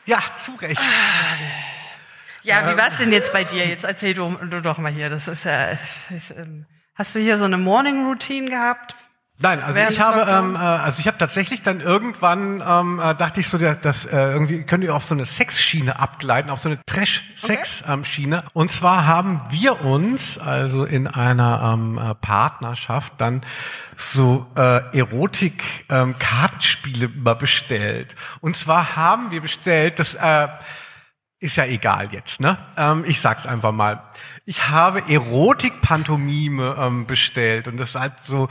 [0.06, 0.80] ja, zu Recht.
[2.42, 3.66] Ja, wie war's denn jetzt bei dir?
[3.66, 5.10] Jetzt erzähl du, du doch mal hier.
[5.10, 5.66] Das ist ja.
[6.10, 8.94] Ist, ähm, hast du hier so eine Morning Routine gehabt?
[9.40, 13.38] Nein, also ich habe, ähm, äh, also ich habe tatsächlich dann irgendwann ähm, äh, dachte
[13.38, 16.70] ich so, dass, dass äh, irgendwie könnt ihr auf so eine Sexschiene abgleiten, auf so
[16.70, 18.38] eine Trash-Sex-Schiene.
[18.38, 18.48] Okay.
[18.52, 23.42] Und zwar haben wir uns also in einer ähm, äh, Partnerschaft dann
[23.96, 28.16] so äh, Erotik-Kartenspiele ähm, mal bestellt.
[28.40, 30.48] Und zwar haben wir bestellt, das äh,
[31.38, 32.58] ist ja egal jetzt, ne?
[32.76, 34.02] Ähm, ich sag's einfach mal.
[34.44, 38.48] Ich habe Erotik-Pantomime ähm, bestellt und das halt so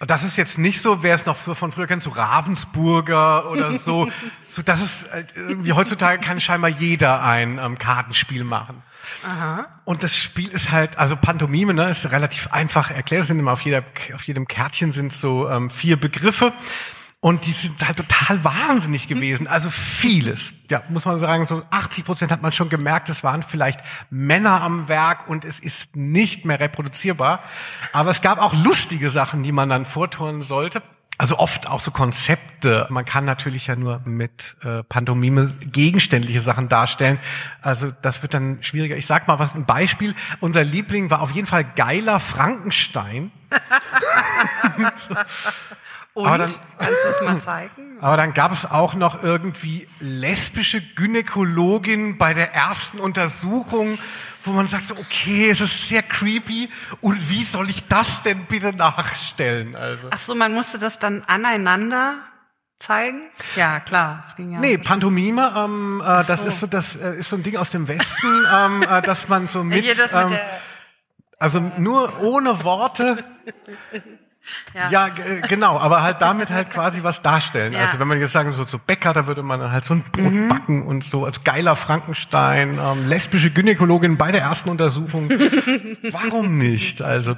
[0.00, 4.10] das ist jetzt nicht so, wer es noch von früher kennt, so Ravensburger oder so.
[4.48, 8.82] so das ist äh, irgendwie heutzutage kann scheinbar jeder ein ähm, Kartenspiel machen.
[9.24, 9.66] Aha.
[9.84, 13.22] Und das Spiel ist halt, also Pantomime, ne, ist relativ einfach erklärt.
[13.22, 13.84] Es sind immer auf jeder,
[14.14, 16.52] auf jedem Kärtchen sind so ähm, vier Begriffe.
[17.26, 19.48] Und die sind halt total wahnsinnig gewesen.
[19.48, 20.52] Also vieles.
[20.70, 24.60] Ja, muss man sagen, so 80 Prozent hat man schon gemerkt, es waren vielleicht Männer
[24.60, 27.42] am Werk und es ist nicht mehr reproduzierbar.
[27.92, 30.82] Aber es gab auch lustige Sachen, die man dann vorturnen sollte.
[31.18, 32.86] Also oft auch so Konzepte.
[32.90, 37.18] Man kann natürlich ja nur mit äh, Pantomime gegenständliche Sachen darstellen.
[37.60, 38.96] Also das wird dann schwieriger.
[38.96, 40.14] Ich sag mal was ein Beispiel.
[40.38, 43.32] Unser Liebling war auf jeden Fall geiler Frankenstein.
[46.16, 46.24] Und?
[46.24, 46.38] Dann,
[46.78, 47.98] Kannst du es mal zeigen?
[48.00, 53.98] Aber dann gab es auch noch irgendwie lesbische Gynäkologin bei der ersten Untersuchung,
[54.42, 56.70] wo man sagt so, okay, es ist sehr creepy.
[57.02, 59.76] Und wie soll ich das denn bitte nachstellen?
[59.76, 60.08] Also.
[60.10, 62.14] Ach so, man musste das dann aneinander
[62.78, 63.20] zeigen?
[63.54, 64.58] Ja, klar, es ging ja.
[64.58, 66.28] Nee, Pantomime, ähm, äh, so.
[66.28, 69.28] das ist so, das äh, ist so ein Ding aus dem Westen, ähm, äh, dass
[69.28, 70.38] man so mit, Hier das mit ähm,
[71.38, 73.22] also nur ohne Worte
[74.74, 75.08] ja, ja
[75.48, 77.72] genau, aber halt damit halt quasi was darstellen.
[77.72, 77.80] Ja.
[77.80, 80.32] Also wenn man jetzt sagen so so Bäcker, da würde man halt so ein Brot
[80.32, 80.48] mhm.
[80.48, 85.30] backen und so als geiler Frankenstein, ähm, lesbische Gynäkologin bei der ersten Untersuchung.
[86.12, 87.02] Warum nicht?
[87.02, 87.36] Also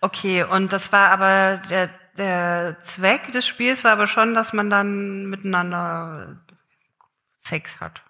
[0.00, 4.70] Okay, und das war aber der der Zweck des Spiels war aber schon, dass man
[4.70, 6.40] dann miteinander
[7.36, 8.02] Sex hat.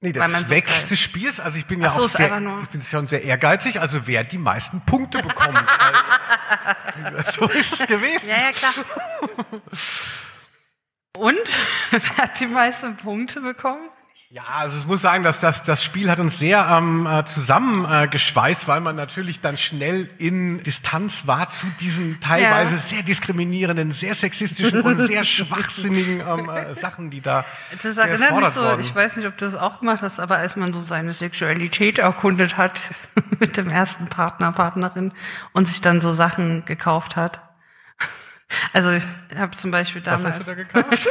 [0.00, 2.30] Nee, der Zweck so des Spiels, also ich bin ja so, auch sehr,
[2.62, 5.58] ich bin schon sehr ehrgeizig, also wer die meisten Punkte bekommt.
[7.16, 8.28] also, so ist es gewesen.
[8.28, 8.72] Ja, ja, klar.
[11.16, 11.58] Und?
[11.90, 13.88] Wer hat die meisten Punkte bekommen?
[14.30, 18.64] Ja, also ich muss sagen, dass das, das Spiel hat uns sehr ähm, äh, zusammengeschweißt,
[18.64, 22.80] äh, weil man natürlich dann schnell in Distanz war zu diesen teilweise ja.
[22.80, 27.44] sehr diskriminierenden, sehr sexistischen und sehr schwachsinnigen ähm, äh, Sachen, die da
[27.80, 28.80] Das erinnert mich so, worden.
[28.80, 32.00] ich weiß nicht, ob du das auch gemacht hast, aber als man so seine Sexualität
[32.00, 32.80] erkundet hat
[33.38, 35.12] mit dem ersten Partner, Partnerin
[35.52, 37.45] und sich dann so Sachen gekauft hat,
[38.72, 39.04] also ich
[39.36, 40.24] habe zum Beispiel damals.
[40.24, 41.08] Was hast du da gekauft?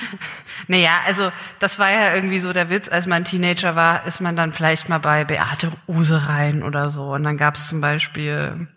[0.68, 4.36] naja, also das war ja irgendwie so der Witz, als man Teenager war, ist man
[4.36, 7.12] dann vielleicht mal bei Beate Use rein oder so.
[7.14, 8.68] Und dann gab es zum Beispiel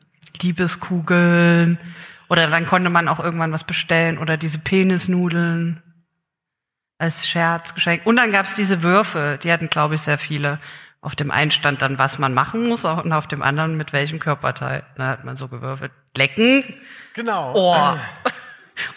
[0.41, 1.77] Liebeskugeln
[2.29, 5.81] oder dann konnte man auch irgendwann was bestellen oder diese Penisnudeln
[6.97, 8.05] als Scherzgeschenk.
[8.05, 10.59] Und dann gab es diese Würfel, die hatten, glaube ich, sehr viele.
[11.01, 14.19] Auf dem einen stand dann, was man machen muss, und auf dem anderen mit welchem
[14.19, 14.83] Körperteil.
[14.95, 15.91] Da hat man so gewürfelt.
[16.15, 16.63] Lecken,
[17.13, 17.53] Genau.
[17.55, 17.97] Oh.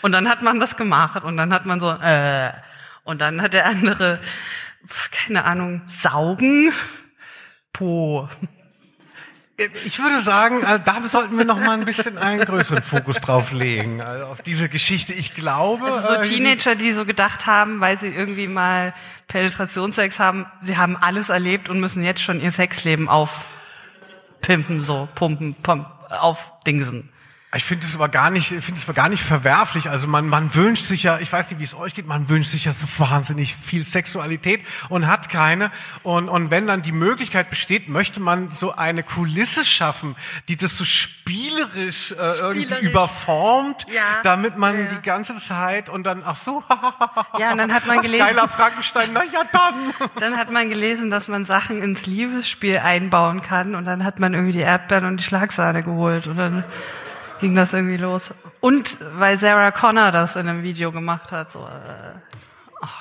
[0.03, 2.51] Und dann hat man das gemacht und dann hat man so, äh,
[3.05, 4.21] und dann hat der andere,
[5.12, 6.73] keine Ahnung, saugen,
[7.75, 8.29] Po.
[9.85, 13.53] Ich würde sagen, äh, da sollten wir noch mal ein bisschen einen größeren Fokus drauf
[13.53, 15.12] legen, also auf diese Geschichte.
[15.12, 18.95] Ich glaube, also so äh, Teenager, die so gedacht haben, weil sie irgendwie mal
[19.29, 25.55] Penetrationssex haben, sie haben alles erlebt und müssen jetzt schon ihr Sexleben aufpimpen, so pumpen,
[25.55, 27.11] pumpen, aufdingsen.
[27.57, 29.88] Ich finde es aber gar nicht, finde es aber gar nicht verwerflich.
[29.88, 32.50] Also man, man wünscht sich ja, ich weiß nicht, wie es euch geht, man wünscht
[32.50, 35.70] sich ja so wahnsinnig viel Sexualität und hat keine.
[36.02, 40.16] Und, und wenn dann die Möglichkeit besteht, möchte man so eine Kulisse schaffen,
[40.48, 42.40] die das so spielerisch, äh, spielerisch.
[42.40, 44.02] irgendwie überformt, ja.
[44.24, 44.86] damit man ja.
[44.86, 46.64] die ganze Zeit und dann, ach so,
[47.38, 50.11] ja, und dann hat man gelesen, geiler Frankenstein, na ja dann.
[50.20, 54.32] Dann hat man gelesen, dass man Sachen ins Liebesspiel einbauen kann und dann hat man
[54.32, 56.64] irgendwie die Erdbeeren und die Schlagsahne geholt und dann
[57.45, 58.30] ging das irgendwie los.
[58.61, 61.53] Und weil Sarah Connor das in einem Video gemacht hat.
[61.53, 62.18] So, äh,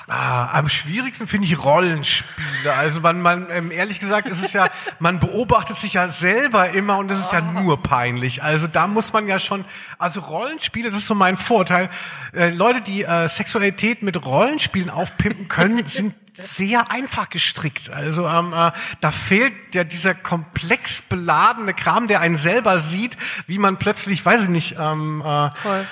[0.06, 2.74] Ah, am schwierigsten finde ich Rollenspiele.
[2.76, 4.68] Also man, man ähm, ehrlich gesagt, ist es ja,
[4.98, 8.42] man beobachtet sich ja selber immer und das ist ja nur peinlich.
[8.42, 9.64] Also da muss man ja schon,
[9.98, 11.88] also Rollenspiele, das ist so mein Vorteil.
[12.34, 17.90] Äh, Leute, die äh, Sexualität mit Rollenspielen aufpimpen können, sind sehr einfach gestrickt.
[17.90, 23.16] Also ähm, äh, da fehlt ja dieser komplex beladene Kram, der einen selber sieht,
[23.46, 25.86] wie man plötzlich, weiß ich nicht, ähm, äh, Voll.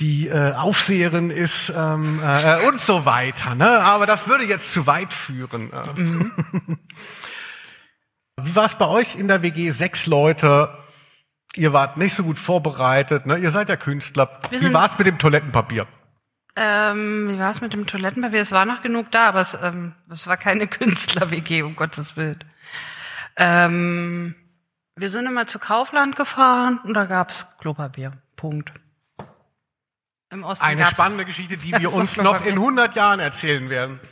[0.00, 3.54] die äh, Aufseherin ist ähm, äh, und so weiter.
[3.54, 3.68] Ne?
[3.68, 5.72] Aber das würde jetzt zu weit führen.
[5.72, 6.00] äh.
[6.00, 6.32] Mhm.
[8.42, 9.70] Wie war es bei euch in der WG?
[9.70, 10.76] Sechs Leute.
[11.54, 13.26] Ihr wart nicht so gut vorbereitet.
[13.26, 13.38] Ne?
[13.38, 14.40] Ihr seid ja Künstler.
[14.50, 15.86] Wir Wie war es mit dem Toilettenpapier?
[16.56, 18.40] Ähm, wie war es mit dem Toilettenpapier?
[18.40, 22.42] Es war noch genug da, aber es, ähm, es war keine Künstler-WG, um Gottes Willen.
[23.36, 24.34] Ähm,
[24.96, 28.12] wir sind immer zu Kaufland gefahren und da gab's Klopapier.
[28.36, 28.72] Punkt.
[30.32, 34.00] Im Osten Eine spannende Geschichte, die wir uns noch in 100 Jahren erzählen werden.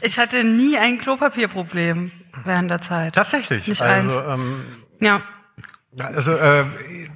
[0.00, 2.12] Ich hatte nie ein Klopapierproblem
[2.44, 3.16] während der Zeit.
[3.16, 3.66] Tatsächlich.
[3.66, 4.28] Nicht also, eins.
[4.28, 4.64] ähm,
[5.00, 5.22] Ja.
[5.98, 6.64] Also äh,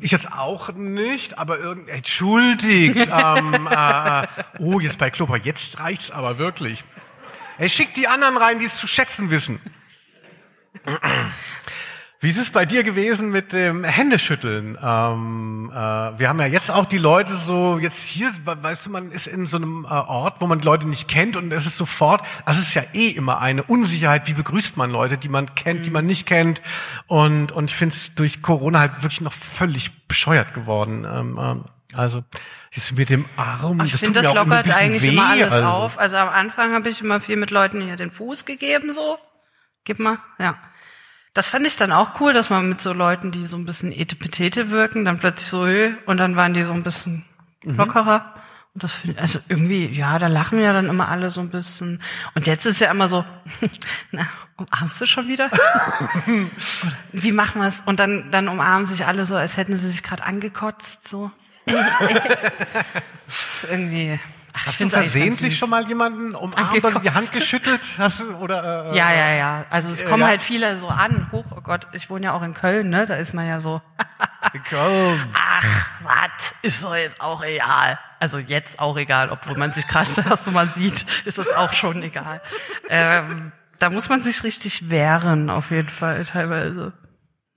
[0.01, 3.09] ich jetzt auch nicht, aber irgend entschuldigt.
[3.13, 4.27] ähm, äh,
[4.59, 6.83] oh, jetzt bei Klopper, jetzt reicht's aber wirklich.
[7.59, 9.61] Er schickt die anderen rein, die es zu schätzen wissen.
[12.25, 14.79] Wie ist es bei dir gewesen mit dem Händeschütteln?
[14.83, 18.91] Ähm, äh, wir haben ja jetzt auch die Leute so, jetzt hier, we- weißt du,
[18.93, 21.67] man ist in so einem äh, Ort, wo man die Leute nicht kennt und es
[21.67, 25.29] ist sofort, also es ist ja eh immer eine Unsicherheit, wie begrüßt man Leute, die
[25.29, 26.63] man kennt, die man nicht kennt.
[27.09, 31.07] Und, und ich finde es durch Corona halt wirklich noch völlig bescheuert geworden.
[31.07, 32.25] Ähm, ähm, also
[32.97, 33.83] mit dem Arm.
[33.85, 35.69] Ich das finde, das immer ein lockert eigentlich weh, immer alles also.
[35.69, 35.99] auf.
[35.99, 39.19] Also am Anfang habe ich immer viel mit Leuten hier den Fuß gegeben, so.
[39.85, 40.57] Gib mal, ja.
[41.35, 43.91] Das fand ich dann auch cool, dass man mit so Leuten, die so ein bisschen
[43.93, 47.25] etepetete wirken, dann plötzlich so, "Hey", und dann waren die so ein bisschen
[47.65, 47.77] Mhm.
[47.77, 48.35] lockerer.
[48.75, 51.49] Und das finde ich, also irgendwie, ja, da lachen ja dann immer alle so ein
[51.49, 52.01] bisschen.
[52.35, 53.25] Und jetzt ist ja immer so,
[54.13, 54.27] na,
[54.57, 55.51] umarmst du schon wieder?
[57.13, 57.81] Wie machen wir es?
[57.83, 61.31] Und dann, dann umarmen sich alle so, als hätten sie sich gerade angekotzt, so.
[61.67, 64.21] das ist irgendwie,
[64.55, 67.81] Hast du versehentlich schon mal jemanden umarmt oder die Hand geschüttelt?
[67.99, 69.67] Hast du, oder, äh, Ja, ja, ja.
[69.69, 70.29] Also es kommen ja.
[70.29, 71.29] halt viele so an.
[71.33, 73.05] Hoch, oh Gott, ich wohne ja auch in Köln, ne?
[73.05, 73.83] Da ist man ja so,
[74.69, 75.21] Köln.
[75.35, 77.99] ach, was, ist doch jetzt auch egal.
[78.21, 81.73] Also jetzt auch egal, obwohl man sich gerade das erste Mal sieht, ist es auch
[81.73, 82.41] schon egal.
[82.89, 86.93] Ähm, da muss man sich richtig wehren, auf jeden Fall, teilweise.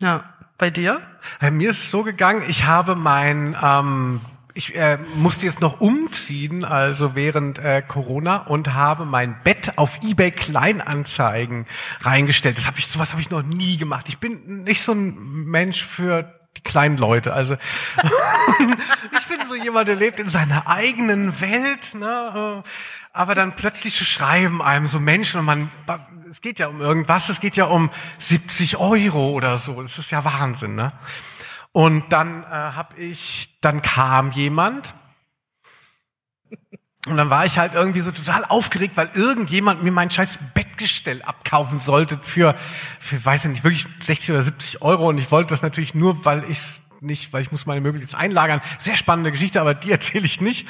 [0.02, 0.24] Ja,
[0.58, 1.00] bei dir?
[1.40, 4.22] Bei mir ist es so gegangen, ich habe mein, ähm,
[4.58, 10.00] ich äh, musste jetzt noch umziehen, also während äh, Corona und habe mein Bett auf
[10.02, 11.68] eBay Kleinanzeigen
[12.02, 12.58] reingestellt.
[12.58, 14.10] Das habe ich, sowas habe ich noch nie gemacht.
[14.10, 17.34] Ich bin nicht so ein Mensch für die kleinen Leute.
[17.34, 17.54] Also
[19.20, 22.64] ich bin so jemand, der lebt in seiner eigenen Welt, ne?
[23.14, 25.72] aber dann plötzlich schreiben einem so Menschen und man,
[26.32, 30.10] es geht ja um irgendwas, es geht ja um 70 Euro oder so, das ist
[30.10, 30.94] ja Wahnsinn, ne?
[31.78, 34.96] Und dann äh, habe ich, dann kam jemand
[37.06, 41.22] und dann war ich halt irgendwie so total aufgeregt, weil irgendjemand mir mein scheiß Bettgestell
[41.22, 42.56] abkaufen sollte für,
[43.00, 45.08] für weiß ich nicht, wirklich 60 oder 70 Euro.
[45.08, 46.60] Und ich wollte das natürlich nur, weil ich
[47.00, 48.60] nicht, weil ich muss meine Möbel jetzt einlagern.
[48.80, 50.68] Sehr spannende Geschichte, aber die erzähle ich nicht.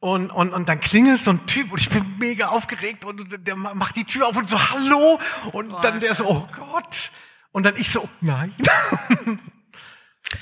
[0.00, 3.54] Und, und, und dann klingelt so ein Typ und ich bin mega aufgeregt und der
[3.54, 5.20] macht die Tür auf und so, hallo.
[5.52, 7.10] Und dann der so, oh Gott.
[7.52, 8.54] Und dann ich so, nein.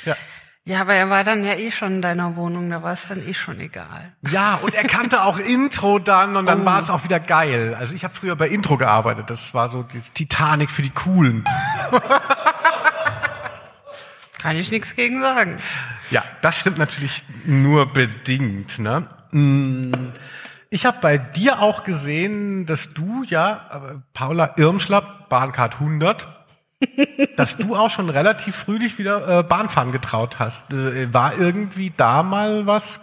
[0.04, 0.16] ja.
[0.68, 3.24] Ja, aber er war dann ja eh schon in deiner Wohnung, da war es dann
[3.24, 4.12] eh schon egal.
[4.28, 7.76] Ja, und er kannte auch Intro dann und dann war es auch wieder geil.
[7.78, 9.30] Also ich habe früher bei Intro gearbeitet.
[9.30, 11.44] Das war so die Titanic für die Coolen.
[14.40, 15.58] Kann ich nichts gegen sagen.
[16.10, 18.80] Ja, das stimmt natürlich nur bedingt.
[18.80, 19.06] Ne?
[19.30, 19.92] Mm,
[20.70, 26.26] Ich habe bei dir auch gesehen, dass du ja, Paula Irmschlapp, Bahncard 100,
[27.36, 30.72] dass du auch schon relativ früh dich wieder äh, Bahnfahren getraut hast.
[30.72, 33.00] Äh, war irgendwie da mal was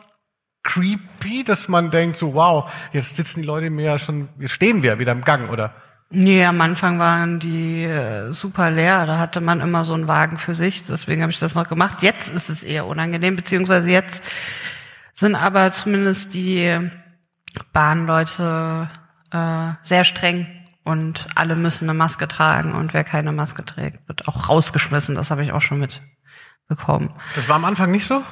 [0.63, 4.81] creepy, dass man denkt so, wow, jetzt sitzen die Leute mir ja schon, jetzt stehen
[4.83, 5.73] wir wieder im Gang, oder?
[6.09, 9.07] Nee, am Anfang waren die äh, super leer.
[9.07, 10.83] Da hatte man immer so einen Wagen für sich.
[10.85, 12.03] Deswegen habe ich das noch gemacht.
[12.03, 14.23] Jetzt ist es eher unangenehm, beziehungsweise jetzt
[15.13, 16.77] sind aber zumindest die
[17.71, 18.89] Bahnleute
[19.31, 20.47] äh, sehr streng
[20.83, 25.15] und alle müssen eine Maske tragen und wer keine Maske trägt, wird auch rausgeschmissen.
[25.15, 27.13] Das habe ich auch schon mitbekommen.
[27.35, 28.23] Das war am Anfang nicht so?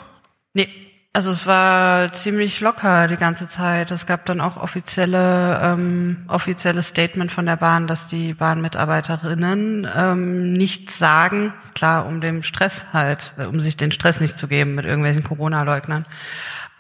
[0.54, 0.70] Nee,
[1.14, 3.91] also es war ziemlich locker die ganze Zeit.
[3.91, 10.54] Es gab dann auch offizielle ähm, offizielles Statement von der Bahn, dass die Bahnmitarbeiterinnen ähm,
[10.54, 14.76] nichts sagen, klar, um dem Stress halt, äh, um sich den Stress nicht zu geben
[14.76, 16.06] mit irgendwelchen Corona-Leugnern.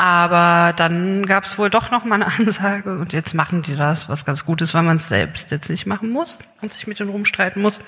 [0.01, 4.09] Aber dann gab es wohl doch noch mal eine Ansage und jetzt machen die das,
[4.09, 6.99] was ganz gut ist, weil man es selbst jetzt nicht machen muss und sich mit
[6.99, 7.79] denen rumstreiten muss.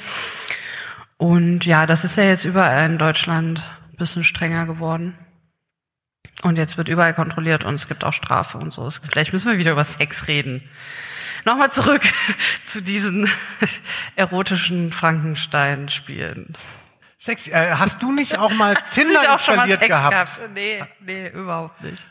[1.17, 5.17] Und ja, das ist ja jetzt überall in Deutschland ein bisschen strenger geworden.
[6.43, 8.87] Und jetzt wird überall kontrolliert und es gibt auch Strafe und so.
[8.91, 10.61] Vielleicht müssen wir wieder über Sex reden.
[11.45, 12.03] Nochmal zurück
[12.63, 13.27] zu diesen
[14.15, 16.53] erotischen Frankenstein-Spielen.
[17.23, 20.11] Sex, äh, hast du nicht auch mal Tinder installiert Sex gehabt?
[20.11, 20.53] gehabt?
[20.53, 22.05] Nee, nee, überhaupt nicht.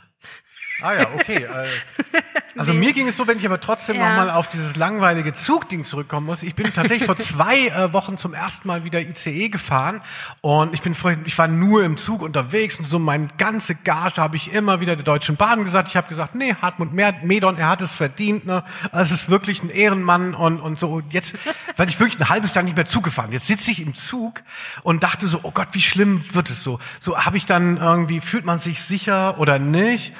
[0.82, 1.44] Ah ja, okay.
[1.44, 1.66] Äh,
[2.54, 4.10] Also mir ging es so, wenn ich aber trotzdem Ja.
[4.10, 6.42] noch mal auf dieses langweilige Zugding zurückkommen muss.
[6.42, 10.02] Ich bin tatsächlich vor zwei äh, Wochen zum ersten Mal wieder ICE gefahren
[10.42, 14.20] und ich bin vorhin, ich war nur im Zug unterwegs und so meine ganze Gage
[14.20, 15.88] habe ich immer wieder der Deutschen Bahn gesagt.
[15.88, 18.44] Ich habe gesagt, nee, Hartmut Medon, er hat es verdient.
[18.44, 18.62] Ne?
[18.92, 20.88] Also Es ist wirklich ein Ehrenmann und und so.
[20.88, 21.34] Und jetzt,
[21.78, 23.32] weil ich wirklich ein halbes Jahr nicht mehr Zug gefahren.
[23.32, 24.42] Jetzt sitze ich im Zug
[24.82, 26.78] und dachte so, oh Gott, wie schlimm wird es so?
[27.00, 30.12] So habe ich dann irgendwie, fühlt man sich sicher oder nicht?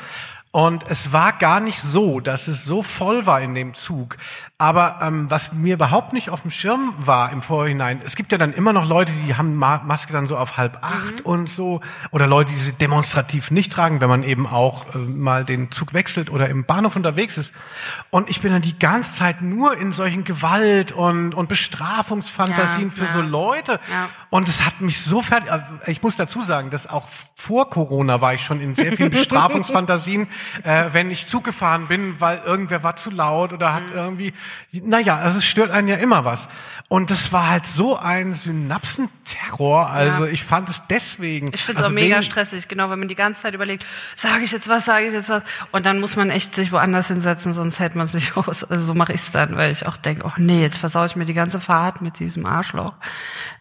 [0.55, 4.19] Und es war gar nicht so, dass es so voll war in dem Zug.
[4.63, 8.39] Aber ähm, was mir überhaupt nicht auf dem Schirm war im Vorhinein, es gibt ja
[8.39, 11.81] dann immer noch Leute, die haben Ma Maske dann so auf halb acht und so.
[12.13, 15.95] Oder Leute, die sie demonstrativ nicht tragen, wenn man eben auch äh, mal den Zug
[15.95, 17.53] wechselt oder im Bahnhof unterwegs ist.
[18.11, 22.95] Und ich bin dann die ganze Zeit nur in solchen Gewalt- und, und Bestrafungsfantasien Ja,
[22.95, 23.13] für ja.
[23.15, 23.81] so Leute.
[23.91, 24.09] Ja.
[24.31, 28.21] Und es hat mich so fertig, also ich muss dazu sagen, dass auch vor Corona
[28.21, 30.29] war ich schon in sehr vielen Bestrafungsfantasien,
[30.63, 33.75] äh, wenn ich Zug gefahren bin, weil irgendwer war zu laut oder Mhm.
[33.75, 34.33] hat irgendwie,
[34.73, 36.49] naja, also es stört einen ja immer was.
[36.89, 40.31] Und das war halt so ein Synapsenterror, also Ja.
[40.31, 41.49] ich fand es deswegen.
[41.55, 43.87] Ich finde es also auch mega stressig, genau, wenn man die ganze Zeit überlegt,
[44.17, 45.43] sage ich jetzt was, sage ich jetzt was.
[45.71, 48.65] Und dann muss man echt sich woanders hinsetzen, sonst hält man sich aus.
[48.65, 51.17] Also so mache ich es dann, weil ich auch denke, oh nee, jetzt versau ich
[51.17, 52.95] mir die ganze Fahrt mit diesem Arschloch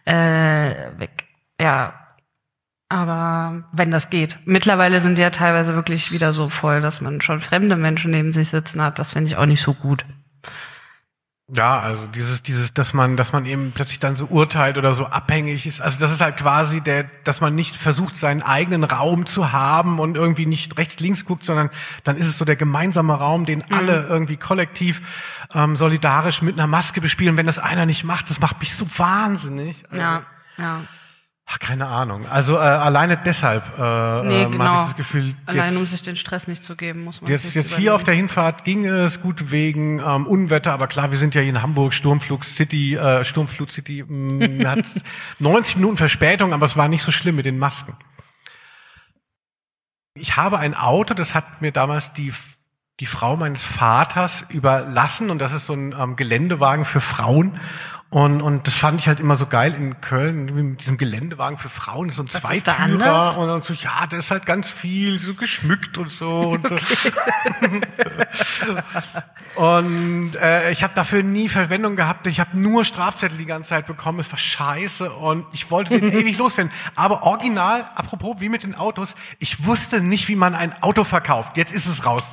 [0.04, 1.26] äh, weg.
[1.60, 1.94] Ja,
[2.88, 4.36] aber wenn das geht.
[4.44, 8.34] Mittlerweile sind die ja teilweise wirklich wieder so voll, dass man schon fremde Menschen neben
[8.34, 8.98] sich sitzen hat.
[8.98, 10.04] Das finde ich auch nicht so gut.
[11.54, 15.04] Ja, also dieses, dieses, dass man, dass man eben plötzlich dann so urteilt oder so
[15.06, 15.82] abhängig ist.
[15.82, 19.98] Also das ist halt quasi der, dass man nicht versucht, seinen eigenen Raum zu haben
[19.98, 21.68] und irgendwie nicht rechts, links guckt, sondern
[22.04, 23.64] dann ist es so der gemeinsame Raum, den Mhm.
[23.76, 25.02] alle irgendwie kollektiv
[25.52, 27.36] ähm, solidarisch mit einer Maske bespielen.
[27.36, 29.84] Wenn das einer nicht macht, das macht mich so wahnsinnig.
[29.90, 30.22] Also, Ja,
[30.56, 30.80] ja.
[31.44, 32.24] Ach, keine Ahnung.
[32.30, 34.64] Also äh, alleine deshalb äh, Nee, ähm, genau.
[34.64, 37.54] habe ich das Gefühl, Allein um sich den Stress nicht zu geben, muss man Jetzt,
[37.54, 41.34] jetzt hier auf der Hinfahrt ging es gut wegen ähm, Unwetter, aber klar, wir sind
[41.34, 44.84] ja hier in Hamburg, Sturmflug City, äh, Sturmflut City, mh, hat
[45.40, 47.96] 90 Minuten Verspätung, aber es war nicht so schlimm mit den Masken.
[50.14, 52.32] Ich habe ein Auto, das hat mir damals die
[53.00, 57.58] die Frau meines Vaters überlassen und das ist so ein ähm, Geländewagen für Frauen.
[58.12, 61.70] Und, und das fand ich halt immer so geil in Köln, mit diesem Geländewagen für
[61.70, 65.32] Frauen, so ein Was Zweitürer und dann so, ja, da ist halt ganz viel so
[65.32, 66.50] geschmückt und so.
[66.50, 66.76] Und, so.
[69.62, 72.26] und äh, ich habe dafür nie Verwendung gehabt.
[72.26, 74.18] Ich habe nur Strafzettel die ganze Zeit bekommen.
[74.18, 76.70] Es war scheiße und ich wollte den ewig loswerden.
[76.94, 81.56] Aber original, apropos wie mit den Autos, ich wusste nicht, wie man ein Auto verkauft.
[81.56, 82.30] Jetzt ist es raus.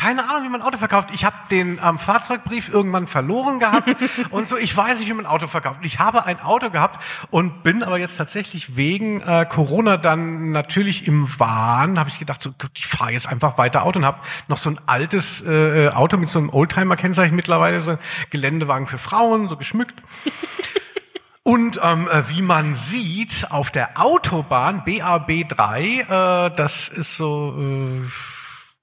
[0.00, 1.10] Keine Ahnung, wie man ein Auto verkauft.
[1.12, 3.94] Ich habe den ähm, Fahrzeugbrief irgendwann verloren gehabt
[4.30, 4.56] und so.
[4.56, 5.80] Ich weiß nicht, wie man ein Auto verkauft.
[5.82, 11.06] Ich habe ein Auto gehabt und bin aber jetzt tatsächlich wegen äh, Corona dann natürlich
[11.06, 11.98] im Wahn.
[11.98, 14.80] Habe ich gedacht, so, ich fahre jetzt einfach weiter Auto und habe noch so ein
[14.86, 17.98] altes äh, Auto mit so einem Oldtimer-Kennzeichen mittlerweile, so ein
[18.30, 20.02] Geländewagen für Frauen, so geschmückt.
[21.42, 28.08] Und ähm, äh, wie man sieht, auf der Autobahn BAB3, äh, das ist so, äh,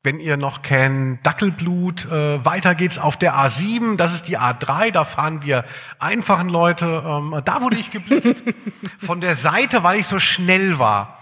[0.04, 4.92] wenn ihr noch kennt, Dackelblut, äh, weiter geht's auf der A7, das ist die A3,
[4.92, 5.66] da fahren wir
[6.00, 8.44] einfachen Leute, ähm, da wurde ich geblitzt.
[9.00, 11.18] Von der Seite, weil ich so schnell war.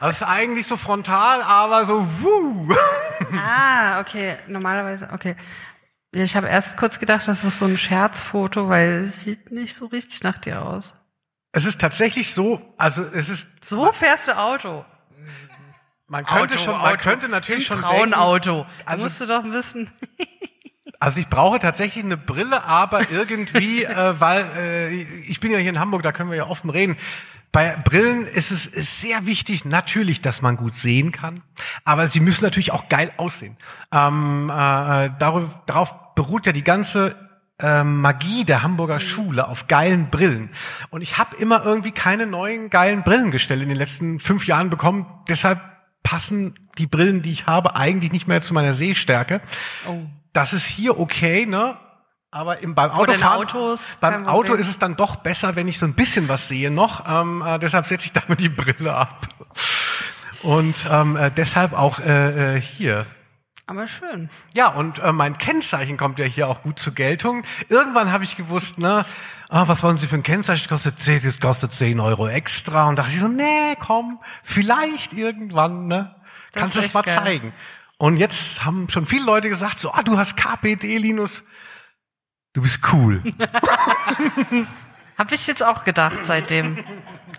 [0.00, 2.74] Das ist eigentlich so frontal, aber so wuh.
[3.36, 4.36] Ah, okay.
[4.48, 5.36] Normalerweise, okay.
[6.12, 9.86] Ich habe erst kurz gedacht, das ist so ein Scherzfoto, weil es sieht nicht so
[9.86, 10.94] richtig nach dir aus.
[11.52, 14.84] Es ist tatsächlich so, also es ist, So fährst du Auto.
[16.10, 18.66] Man könnte schon, man könnte natürlich schon denken, Frauenauto.
[18.84, 19.90] Da Also- musst du doch wissen.
[21.02, 24.88] Also ich brauche tatsächlich eine Brille, aber irgendwie, äh, weil äh,
[25.22, 26.98] ich bin ja hier in Hamburg, da können wir ja offen reden.
[27.52, 31.40] Bei Brillen ist es ist sehr wichtig, natürlich, dass man gut sehen kann,
[31.86, 33.56] aber sie müssen natürlich auch geil aussehen.
[33.92, 37.16] Ähm, äh, darauf, darauf beruht ja die ganze
[37.58, 40.50] äh, Magie der Hamburger Schule auf geilen Brillen.
[40.90, 45.06] Und ich habe immer irgendwie keine neuen geilen Brillengestelle in den letzten fünf Jahren bekommen.
[45.28, 45.60] Deshalb
[46.02, 49.40] passen die Brillen, die ich habe, eigentlich nicht mehr zu meiner Sehstärke.
[49.86, 49.98] Oh.
[50.32, 51.76] Das ist hier okay, ne?
[52.32, 55.86] Aber im, beim Autofahren, Autos beim Auto ist es dann doch besser, wenn ich so
[55.86, 57.04] ein bisschen was sehe noch.
[57.08, 59.26] Ähm, äh, deshalb setze ich damit die Brille ab.
[60.42, 63.04] Und ähm, äh, deshalb auch äh, äh, hier.
[63.70, 64.28] Aber schön.
[64.52, 67.44] Ja, und äh, mein Kennzeichen kommt ja hier auch gut zur Geltung.
[67.68, 69.06] Irgendwann habe ich gewusst, ne,
[69.48, 70.64] ah, was wollen Sie für ein Kennzeichen?
[70.64, 72.88] Das kostet 10, das kostet 10 Euro extra.
[72.88, 76.16] Und dachte ich so, nee, komm, vielleicht irgendwann, ne?
[76.50, 77.14] Das Kannst du es mal geil.
[77.14, 77.52] zeigen.
[77.96, 81.44] Und jetzt haben schon viele Leute gesagt, so, ah, du hast KPD, Linus.
[82.52, 83.22] Du bist cool.
[85.16, 86.76] Hab ich jetzt auch gedacht seitdem.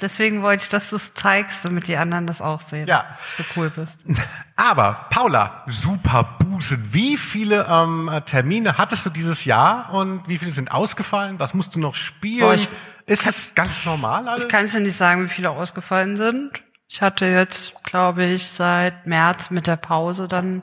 [0.02, 2.88] Deswegen wollte ich, dass du es zeigst, damit die anderen das auch sehen.
[2.88, 3.06] Ja.
[3.08, 4.04] Dass du cool bist.
[4.56, 6.89] Aber, Paula, super Busen.
[6.91, 11.39] Wie viele ähm, Termine hattest du dieses Jahr und wie viele sind ausgefallen?
[11.39, 12.41] Was musst du noch spielen?
[12.41, 12.68] Boah, ich
[13.06, 14.43] Ist es ganz normal alles?
[14.43, 16.64] Ich kann dir nicht sagen, wie viele ausgefallen sind.
[16.88, 20.62] Ich hatte jetzt, glaube ich, seit März mit der Pause dann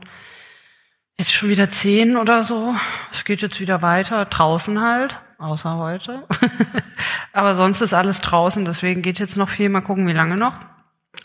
[1.17, 2.75] jetzt schon wieder zehn oder so.
[3.11, 6.27] Es geht jetzt wieder weiter, draußen halt, außer heute.
[7.33, 9.69] Aber sonst ist alles draußen, deswegen geht jetzt noch viel.
[9.69, 10.57] Mal gucken, wie lange noch.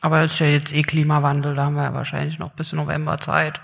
[0.01, 3.19] Aber es ist ja jetzt eh Klimawandel, da haben wir ja wahrscheinlich noch bis November
[3.19, 3.61] Zeit.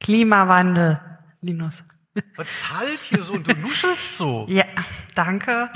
[0.00, 1.00] Klimawandel,
[1.40, 1.84] Linus.
[2.36, 4.46] Was halt hier so und du nuschelst so?
[4.48, 4.64] Ja,
[5.14, 5.70] danke.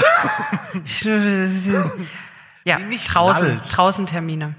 [2.64, 4.54] ja, draußen, draußen Termine.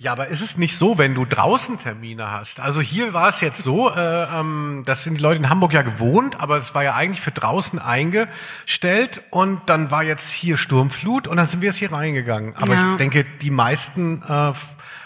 [0.00, 2.60] Ja, aber ist es nicht so, wenn du draußen Termine hast?
[2.60, 5.82] Also hier war es jetzt so, äh, ähm, das sind die Leute in Hamburg ja
[5.82, 11.26] gewohnt, aber es war ja eigentlich für draußen eingestellt und dann war jetzt hier Sturmflut
[11.26, 12.54] und dann sind wir jetzt hier reingegangen.
[12.56, 12.92] Aber Ja.
[12.92, 14.52] ich denke, die meisten, äh,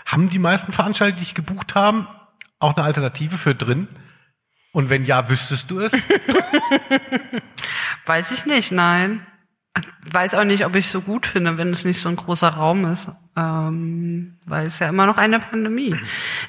[0.06, 2.06] haben die meisten Veranstalter, die ich gebucht haben,
[2.58, 3.88] auch eine Alternative für drin?
[4.72, 5.92] Und wenn ja, wüsstest du es?
[8.06, 9.26] Weiß ich nicht, nein.
[10.10, 12.84] Weiß auch nicht, ob ich so gut finde, wenn es nicht so ein großer Raum
[12.84, 13.10] ist.
[13.34, 15.96] Ähm, weil es ja immer noch eine Pandemie.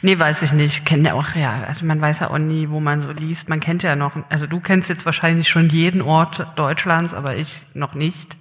[0.01, 0.85] Nee, weiß ich nicht.
[0.85, 3.47] Kennt ja auch, ja, also man weiß ja auch nie, wo man so liest.
[3.47, 7.61] Man kennt ja noch, also du kennst jetzt wahrscheinlich schon jeden Ort Deutschlands, aber ich
[7.73, 8.35] noch nicht.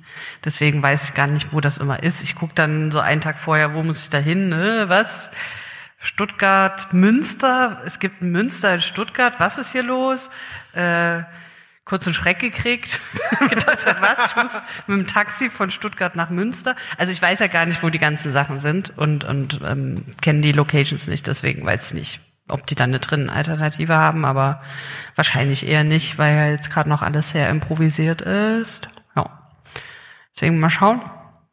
[0.44, 2.22] Deswegen weiß ich gar nicht, wo das immer ist.
[2.22, 4.84] Ich gucke dann so einen Tag vorher, wo muss ich da hin, ne?
[4.88, 5.30] Was?
[5.98, 7.80] Stuttgart, Münster.
[7.86, 9.38] Es gibt Münster in Stuttgart.
[9.38, 10.30] Was ist hier los?
[10.74, 11.22] Äh,
[11.84, 13.00] kurz einen Schreck gekriegt.
[13.48, 14.30] Gedacht, was?
[14.30, 16.76] Ich muss mit dem Taxi von Stuttgart nach Münster.
[16.96, 20.40] Also ich weiß ja gar nicht, wo die ganzen Sachen sind und, und ähm, kenne
[20.40, 21.26] die Locations nicht.
[21.26, 24.62] Deswegen weiß ich nicht, ob die dann eine drinnen Alternative haben, aber
[25.16, 28.88] wahrscheinlich eher nicht, weil ja jetzt gerade noch alles sehr improvisiert ist.
[29.16, 29.50] Ja.
[30.34, 31.00] Deswegen mal schauen.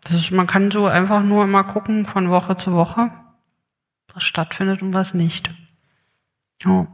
[0.04, 3.12] Das ist, man kann so einfach nur immer gucken von Woche zu Woche,
[4.14, 5.50] was stattfindet und was nicht.
[6.64, 6.88] Ja.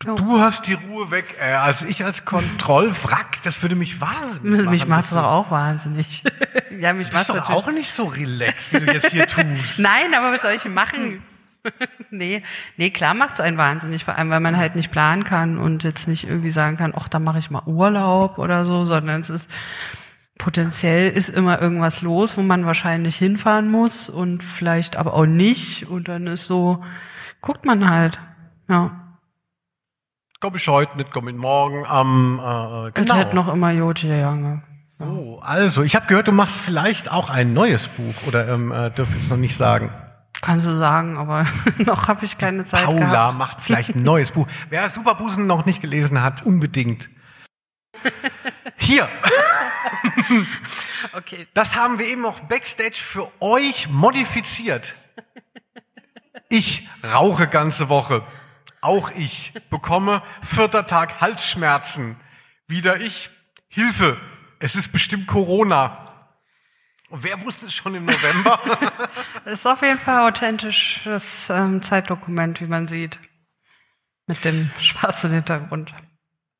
[0.00, 1.36] Du hast die Ruhe weg.
[1.40, 4.88] Äh, also ich als Kontrollwrack, das würde mich wahnsinnig Mich machen.
[4.90, 6.22] macht's doch auch wahnsinnig.
[6.78, 9.78] ja, mich bist doch auch nicht so relaxed, wie du jetzt hier tust.
[9.78, 11.22] Nein, aber was soll ich machen?
[12.10, 12.42] nee,
[12.76, 16.06] nee, klar macht's einen wahnsinnig, vor allem weil man halt nicht planen kann und jetzt
[16.08, 19.50] nicht irgendwie sagen kann, ach, da mache ich mal Urlaub oder so, sondern es ist
[20.36, 25.88] potenziell ist immer irgendwas los, wo man wahrscheinlich hinfahren muss und vielleicht aber auch nicht
[25.88, 26.84] und dann ist so
[27.40, 28.18] guckt man halt.
[28.68, 29.03] Ja.
[30.44, 33.14] Komm ich heute nicht, komm ich morgen am äh, Und genau.
[33.14, 34.62] halt noch immer Jotje Jange.
[34.98, 38.90] So, also ich habe gehört, du machst vielleicht auch ein neues Buch oder ähm, äh,
[38.90, 39.90] dürfen ich noch nicht sagen.
[40.42, 41.46] Kannst du sagen, aber
[41.78, 43.38] noch habe ich keine Zeit Paula gehabt.
[43.38, 44.46] macht vielleicht ein neues Buch.
[44.68, 47.08] Wer Superbusen noch nicht gelesen hat, unbedingt.
[48.76, 49.08] Hier,
[51.14, 54.92] Okay, das haben wir eben noch backstage für euch modifiziert.
[56.50, 58.22] Ich rauche ganze Woche.
[58.84, 62.20] Auch ich bekomme vierter Tag Halsschmerzen.
[62.66, 63.30] Wieder ich.
[63.68, 64.18] Hilfe.
[64.60, 66.12] Es ist bestimmt Corona.
[67.08, 68.60] Und wer wusste es schon im November?
[69.46, 73.18] Das ist auf jeden Fall authentisches ähm, Zeitdokument, wie man sieht.
[74.26, 75.94] Mit dem schwarzen Hintergrund.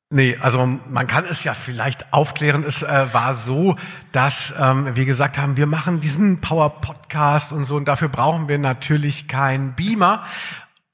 [0.09, 2.65] Nee, also man kann es ja vielleicht aufklären.
[2.65, 3.77] Es äh, war so,
[4.13, 8.59] dass ähm, wir gesagt haben, wir machen diesen Power-Podcast und so und dafür brauchen wir
[8.59, 10.25] natürlich keinen Beamer.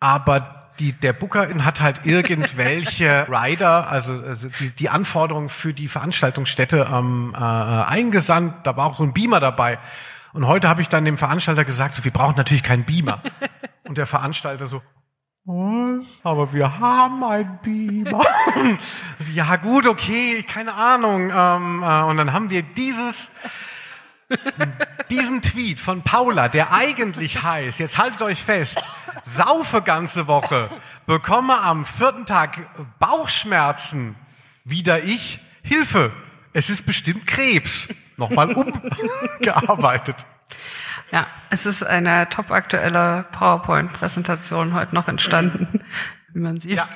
[0.01, 5.89] Aber die, der Bookerin hat halt irgendwelche Rider, also, also die, die Anforderungen für die
[5.89, 8.67] Veranstaltungsstätte ähm, äh, eingesandt.
[8.67, 9.79] Da war auch so ein Beamer dabei.
[10.33, 13.21] Und heute habe ich dann dem Veranstalter gesagt, so, wir brauchen natürlich keinen Beamer.
[13.85, 14.83] Und der Veranstalter so,
[15.45, 16.07] was?
[16.23, 18.23] Aber wir haben ein Beamer.
[19.35, 21.31] ja gut, okay, keine Ahnung.
[21.35, 23.31] Ähm, äh, und dann haben wir dieses,
[25.11, 28.81] diesen Tweet von Paula, der eigentlich heißt, jetzt haltet euch fest,
[29.25, 30.71] saufe ganze Woche,
[31.07, 32.59] bekomme am vierten Tag
[32.99, 34.15] Bauchschmerzen,
[34.65, 36.13] wieder ich, Hilfe,
[36.53, 37.89] es ist bestimmt Krebs.
[38.17, 40.17] Nochmal umgearbeitet.
[41.11, 45.81] Ja, es ist eine topaktuelle PowerPoint-Präsentation heute noch entstanden,
[46.33, 46.77] wie man sieht.
[46.77, 46.89] Ja.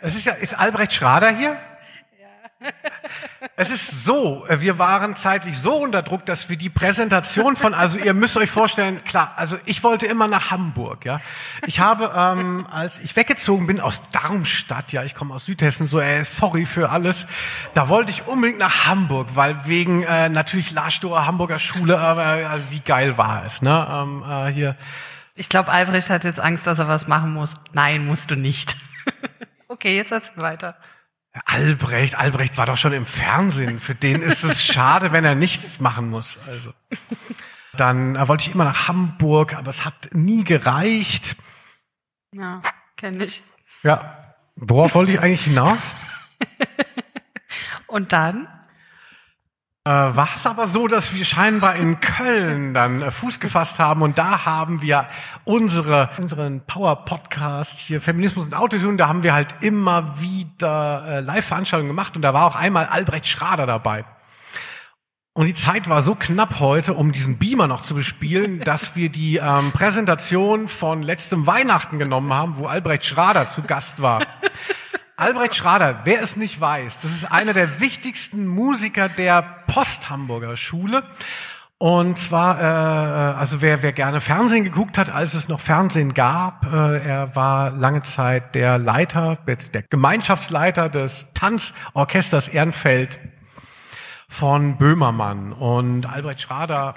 [0.00, 1.56] Es ist ja, ist Albrecht Schrader hier?
[3.56, 7.74] Es ist so, äh, wir waren zeitlich so unter Druck, dass wir die Präsentation von,
[7.74, 11.20] also ihr müsst euch vorstellen, klar, also ich wollte immer nach Hamburg, ja.
[11.66, 16.00] Ich habe, ähm, als ich weggezogen bin aus Darmstadt, ja, ich komme aus Südhessen, so,
[16.00, 17.26] äh, sorry für alles,
[17.74, 22.60] da wollte ich unbedingt nach Hamburg, weil wegen äh, natürlich Larstorer Hamburger Schule, aber äh,
[22.70, 23.88] wie geil war es, ne?
[23.90, 24.76] Ähm, äh, hier.
[25.34, 27.54] Ich glaube, Albrecht hat jetzt Angst, dass er was machen muss.
[27.72, 28.76] Nein, musst du nicht.
[29.68, 30.76] okay, jetzt erzähl weiter.
[31.44, 33.80] Albrecht, Albrecht war doch schon im Fernsehen.
[33.80, 36.38] Für den ist es schade, wenn er nichts machen muss.
[36.46, 36.72] Also.
[37.74, 41.36] Dann wollte ich immer nach Hamburg, aber es hat nie gereicht.
[42.32, 42.60] Ja,
[42.96, 43.42] kenne ich.
[43.82, 44.34] Ja.
[44.56, 45.78] Worauf wollte ich eigentlich hinaus?
[47.86, 48.48] Und dann?
[49.88, 54.02] Äh, war es aber so, dass wir scheinbar in Köln dann äh, Fuß gefasst haben
[54.02, 55.08] und da haben wir
[55.44, 61.88] unsere, unseren Power-Podcast hier Feminismus und Autotune, da haben wir halt immer wieder äh, Live-Veranstaltungen
[61.88, 64.04] gemacht und da war auch einmal Albrecht Schrader dabei.
[65.32, 69.08] Und die Zeit war so knapp heute, um diesen Beamer noch zu bespielen, dass wir
[69.08, 74.20] die ähm, Präsentation von letztem Weihnachten genommen haben, wo Albrecht Schrader zu Gast war.
[75.18, 81.02] Albrecht Schrader, wer es nicht weiß, das ist einer der wichtigsten Musiker der Post-Hamburger Schule.
[81.76, 86.72] Und zwar, äh, also wer, wer gerne Fernsehen geguckt hat, als es noch Fernsehen gab,
[86.72, 93.18] äh, er war lange Zeit der Leiter, der Gemeinschaftsleiter des Tanzorchesters Ehrenfeld
[94.28, 95.52] von Böhmermann.
[95.52, 96.94] Und Albrecht Schrader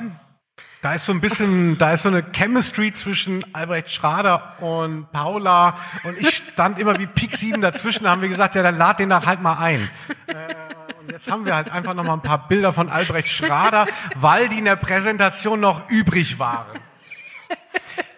[0.82, 5.78] da ist so ein bisschen, da ist so eine Chemistry zwischen Albrecht Schrader und Paula
[6.04, 9.00] und ich stand immer wie Pik 7 dazwischen, da haben wir gesagt, ja, dann lad
[9.00, 9.88] den doch halt mal ein.
[10.26, 10.56] Äh,
[11.00, 14.50] und jetzt haben wir halt einfach noch mal ein paar Bilder von Albrecht Schrader, weil
[14.50, 16.66] die in der Präsentation noch übrig waren.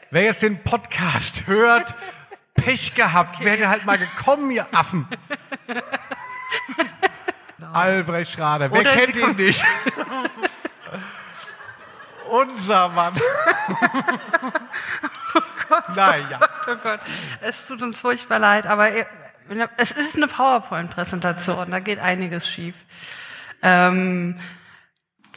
[0.09, 1.95] Wer jetzt den Podcast hört,
[2.53, 3.45] Pech gehabt, okay.
[3.45, 5.05] wäre halt mal gekommen, ihr Affen.
[7.73, 9.61] Albrecht Schrader, wer Oder kennt ihn nicht?
[12.33, 13.13] unser Mann.
[15.35, 16.39] oh Gott, naja.
[16.41, 16.99] oh Gott, oh Gott.
[17.41, 18.89] Es tut uns furchtbar leid, aber
[19.77, 22.75] es ist eine PowerPoint-Präsentation, da geht einiges schief.
[23.61, 24.39] Ähm,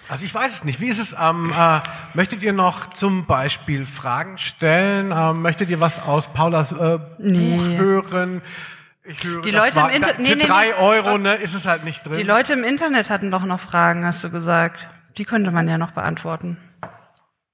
[0.09, 0.81] also ich weiß es nicht.
[0.81, 1.15] Wie ist es?
[1.21, 1.81] Ähm, äh,
[2.15, 5.13] möchtet ihr noch zum Beispiel Fragen stellen?
[5.15, 7.57] Ähm, möchtet ihr was aus Paulas äh, nee.
[7.57, 8.41] Buch hören?
[9.05, 10.19] Ich höre, die Leute war, im Internet.
[10.19, 12.15] Nee, für nee, drei nee, Euro ne, ist es halt nicht drin.
[12.19, 14.87] Die Leute im Internet hatten doch noch Fragen, hast du gesagt.
[15.19, 16.57] Die könnte man ja noch beantworten.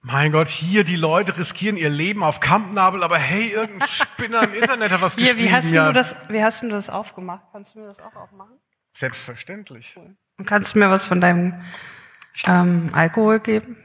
[0.04, 4.52] Mein Gott, hier die Leute riskieren ihr Leben auf Kampnabel, aber hey, irgendein Spinner im
[4.52, 5.38] Internet hat was geschrieben.
[5.38, 5.86] Hier, wie hast ja.
[5.86, 7.44] du das, wie hast du das aufgemacht?
[7.52, 8.58] Kannst du mir das auch aufmachen?
[8.92, 9.96] Selbstverständlich.
[10.38, 11.54] Und kannst du mir was von deinem
[12.46, 13.76] ähm, Alkohol geben?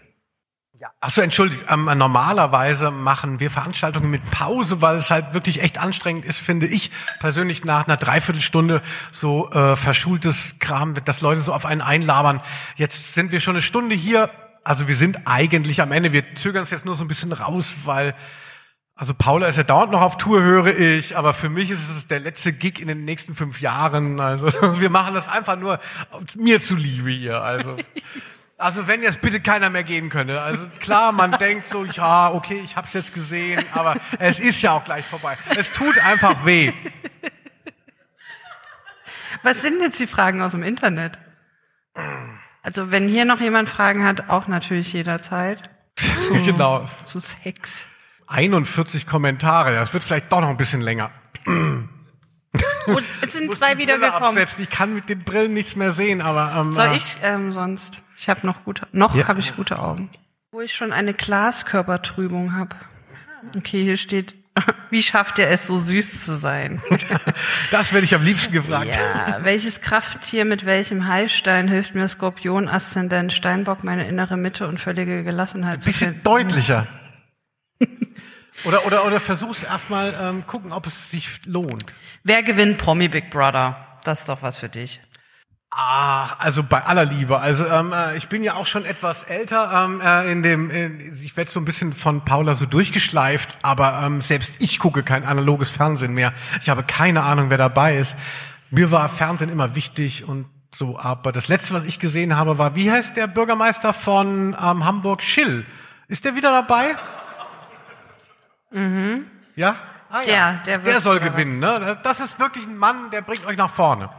[0.80, 0.92] Ja.
[1.02, 1.66] Ach so, entschuldigt.
[1.70, 6.66] Ähm, normalerweise machen wir Veranstaltungen mit Pause, weil es halt wirklich echt anstrengend ist, finde
[6.66, 12.42] ich persönlich nach einer Dreiviertelstunde so äh, verschultes Kram, dass Leute so auf einen einlabern.
[12.76, 14.32] Jetzt sind wir schon eine Stunde hier
[14.68, 17.74] also wir sind eigentlich am Ende, wir zögern es jetzt nur so ein bisschen raus,
[17.86, 18.14] weil,
[18.96, 22.08] also Paula ist ja dauernd noch auf Tour, höre ich, aber für mich ist es
[22.08, 24.20] der letzte Gig in den nächsten fünf Jahren.
[24.20, 24.48] Also
[24.82, 25.80] wir machen das einfach nur
[26.36, 27.42] mir zuliebe hier.
[27.42, 27.78] Also,
[28.58, 30.42] also wenn jetzt bitte keiner mehr gehen könne.
[30.42, 34.74] Also klar, man denkt so, ja, okay, ich hab's jetzt gesehen, aber es ist ja
[34.74, 35.38] auch gleich vorbei.
[35.56, 36.74] Es tut einfach weh.
[39.44, 41.20] Was sind jetzt die Fragen aus dem Internet?
[42.68, 45.70] Also wenn hier noch jemand Fragen hat, auch natürlich jederzeit.
[45.96, 46.86] Zu, genau.
[47.06, 47.86] Zu Sex.
[48.28, 51.10] 41 Kommentare, das wird vielleicht doch noch ein bisschen länger.
[51.46, 54.46] Und es sind zwei wiedergekommen.
[54.58, 58.02] Ich kann mit den Brillen nichts mehr sehen, aber ähm, soll ich ähm, sonst?
[58.18, 59.30] Ich habe noch gute, noch ja.
[59.30, 60.10] habe ich gute Augen.
[60.52, 62.76] Wo ich schon eine Glaskörpertrübung habe.
[63.56, 64.36] Okay, hier steht
[64.90, 66.82] Wie schafft er es, so süß zu sein?
[67.72, 68.96] Das werde ich am liebsten gefragt.
[68.96, 74.80] Ja, welches Krafttier mit welchem Heilstein hilft mir Skorpion, Aszendent, Steinbock, meine innere Mitte und
[74.80, 76.14] völlige Gelassenheit zu finden?
[76.14, 76.88] Bisschen deutlicher.
[78.64, 81.86] Oder, oder, oder versuch's erstmal ähm, gucken, ob es sich lohnt.
[82.24, 84.00] Wer gewinnt Promi Big Brother?
[84.04, 85.00] Das ist doch was für dich.
[85.70, 87.40] Ach, also bei aller Liebe.
[87.40, 90.70] Also ähm, äh, ich bin ja auch schon etwas älter ähm, äh, in dem.
[90.70, 95.04] In, ich werde so ein bisschen von Paula so durchgeschleift, aber ähm, selbst ich gucke
[95.04, 96.34] kein analoges Fernsehen mehr.
[96.62, 98.16] Ich habe keine Ahnung, wer dabei ist.
[98.72, 100.98] Mir war Fernsehen immer wichtig und so.
[100.98, 105.22] Aber das letzte, was ich gesehen habe, war wie heißt der Bürgermeister von ähm, Hamburg?
[105.22, 105.66] Schill.
[106.08, 106.96] Ist der wieder dabei?
[108.72, 109.26] Mhm.
[109.58, 109.76] Ja.
[110.10, 110.62] Ah, ja.
[110.66, 111.60] Der, der, der soll gewinnen.
[111.60, 112.00] Ne?
[112.04, 114.10] Das ist wirklich ein Mann, der bringt euch nach vorne.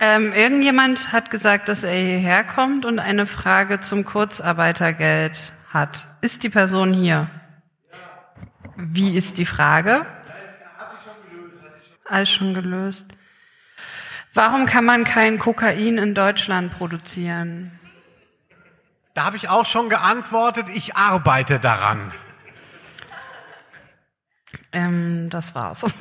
[0.00, 6.06] Ähm, irgendjemand hat gesagt, dass er hierher kommt und eine Frage zum Kurzarbeitergeld hat.
[6.20, 7.30] Ist die Person hier?
[8.76, 10.04] Wie ist die Frage?
[12.06, 13.06] Alles schon gelöst.
[14.34, 17.78] Warum kann man kein Kokain in Deutschland produzieren?
[19.14, 22.12] Da habe ich auch schon geantwortet, ich arbeite daran.
[24.72, 25.84] Ähm, das war's.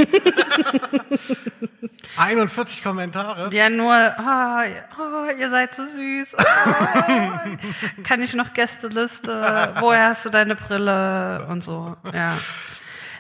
[2.17, 3.49] 41 Kommentare.
[3.53, 4.63] Ja, nur, oh,
[4.99, 6.35] oh, ihr seid so süß.
[6.37, 6.43] Oh,
[8.03, 9.73] kann ich noch Gästeliste?
[9.79, 11.45] Woher hast du deine Brille?
[11.49, 12.37] Und so, ja.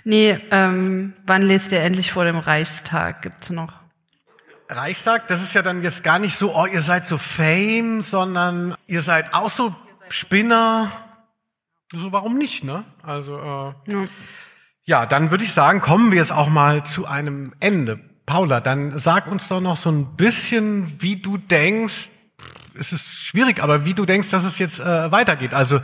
[0.03, 3.21] Nee, ähm, wann lest ihr endlich vor dem Reichstag?
[3.21, 3.73] Gibt's noch?
[4.69, 8.75] Reichstag, das ist ja dann jetzt gar nicht so, oh, ihr seid so Fame, sondern
[8.87, 9.73] ihr seid auch so
[10.09, 10.91] Spinner.
[11.91, 12.83] So, warum nicht, ne?
[13.03, 14.07] Also, äh, Ja.
[14.85, 17.99] Ja, dann würde ich sagen, kommen wir jetzt auch mal zu einem Ende.
[18.25, 22.09] Paula, dann sag uns doch noch so ein bisschen, wie du denkst,
[22.77, 25.53] es ist schwierig, aber wie du denkst, dass es jetzt äh, weitergeht.
[25.53, 25.79] Also,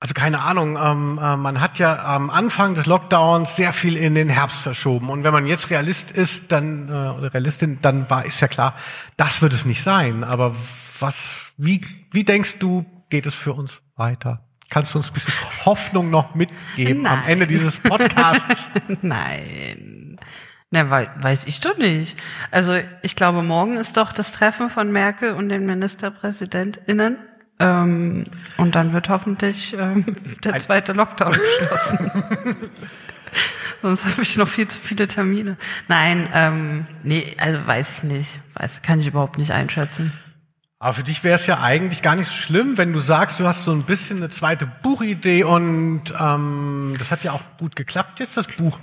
[0.00, 4.14] also keine Ahnung, ähm, äh, man hat ja am Anfang des Lockdowns sehr viel in
[4.14, 5.10] den Herbst verschoben.
[5.10, 8.74] Und wenn man jetzt Realist ist, dann äh, oder Realistin, dann war ist ja klar,
[9.16, 10.24] das wird es nicht sein.
[10.24, 10.56] Aber
[10.98, 14.44] was, wie, wie denkst du, geht es für uns weiter?
[14.72, 15.34] Kannst du uns ein bisschen
[15.66, 17.28] Hoffnung noch mitgeben am Nein.
[17.28, 18.70] Ende dieses Podcasts?
[19.02, 20.18] Nein.
[20.70, 22.18] Na, wei- weiß ich doch nicht.
[22.50, 27.18] Also ich glaube, morgen ist doch das Treffen von Merkel und den MinisterpräsidentInnen.
[27.58, 28.24] Ähm,
[28.56, 30.06] und dann wird hoffentlich ähm,
[30.42, 32.10] der zweite Lockdown beschlossen.
[33.82, 35.58] Sonst habe ich noch viel zu viele Termine.
[35.88, 38.30] Nein, ähm, nee, also weiß ich nicht.
[38.54, 40.14] Weiß, kann ich überhaupt nicht einschätzen.
[40.82, 43.46] Aber für dich wäre es ja eigentlich gar nicht so schlimm, wenn du sagst, du
[43.46, 48.18] hast so ein bisschen eine zweite Buchidee und ähm, das hat ja auch gut geklappt
[48.18, 48.80] jetzt, das Buch.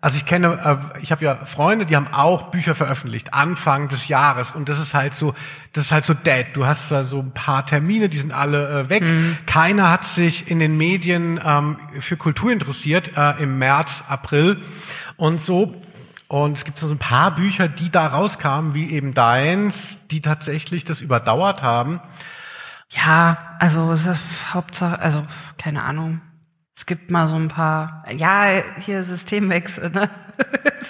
[0.00, 4.08] Also ich kenne, äh, ich habe ja Freunde, die haben auch Bücher veröffentlicht, Anfang des
[4.08, 4.52] Jahres.
[4.52, 5.34] Und das ist halt so,
[5.74, 6.46] das ist halt so dead.
[6.54, 9.04] Du hast da so ein paar Termine, die sind alle äh, weg.
[9.44, 14.56] Keiner hat sich in den Medien ähm, für Kultur interessiert äh, im März, April
[15.18, 15.74] und so.
[16.32, 20.82] Und es gibt so ein paar Bücher, die da rauskamen, wie eben deins, die tatsächlich
[20.82, 22.00] das überdauert haben.
[22.88, 23.94] Ja, also
[24.50, 25.22] Hauptsache, also
[25.58, 26.22] keine Ahnung.
[26.74, 30.08] Es gibt mal so ein paar, ja, hier Systemwechsel, ne?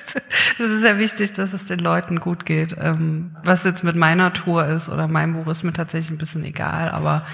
[0.59, 2.77] Es ist sehr wichtig, dass es den Leuten gut geht.
[2.79, 6.45] Ähm, was jetzt mit meiner Tour ist oder meinem Buch ist mir tatsächlich ein bisschen
[6.45, 7.27] egal, aber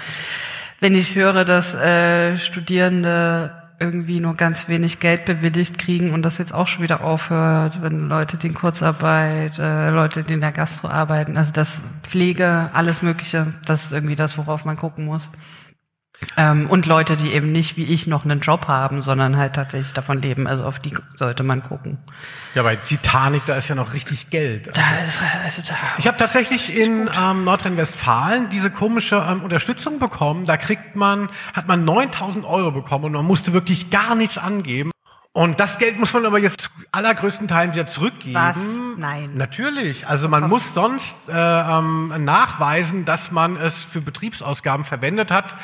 [0.79, 6.37] wenn ich höre, dass äh, Studierende irgendwie nur ganz wenig Geld bewilligt kriegen und das
[6.37, 10.51] jetzt auch schon wieder aufhört, wenn Leute, die in Kurzarbeit, äh, Leute, die in der
[10.51, 15.29] Gastro arbeiten, also das Pflege, alles Mögliche, das ist irgendwie das, worauf man gucken muss.
[16.37, 19.93] Ähm, und Leute, die eben nicht wie ich noch einen Job haben, sondern halt tatsächlich
[19.93, 21.97] davon leben, also auf die sollte man gucken.
[22.55, 24.67] Ja, bei Titanic, da ist ja noch richtig Geld.
[24.75, 25.75] Da ist, also da.
[25.97, 30.45] Ich habe tatsächlich in ähm, Nordrhein-Westfalen diese komische ähm, Unterstützung bekommen.
[30.45, 34.91] Da kriegt man, hat man 9000 Euro bekommen und man musste wirklich gar nichts angeben.
[35.31, 38.35] Und das Geld muss man aber jetzt zu allergrößten Teilen wieder zurückgeben.
[38.35, 38.59] Was?
[38.97, 39.31] Nein.
[39.35, 40.07] Natürlich.
[40.07, 40.49] Also man Was?
[40.49, 45.55] muss sonst äh, ähm, nachweisen, dass man es für Betriebsausgaben verwendet hat.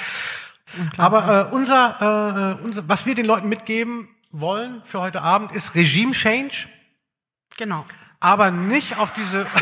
[0.98, 5.76] Aber äh, unser, äh, unser, was wir den Leuten mitgeben wollen für heute Abend, ist
[5.76, 6.68] Regime Change,
[7.58, 7.86] Genau.
[8.20, 9.46] aber nicht auf diese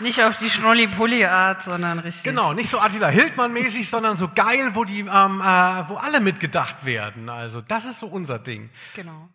[0.00, 2.22] Nicht auf die Schnulli-Pulli-Art, sondern richtig.
[2.24, 6.84] Genau, nicht so Attila Hildmann-mäßig, sondern so geil, wo die, ähm, äh, wo alle mitgedacht
[6.84, 7.28] werden.
[7.28, 8.70] Also das ist so unser Ding.
[8.94, 9.28] Genau.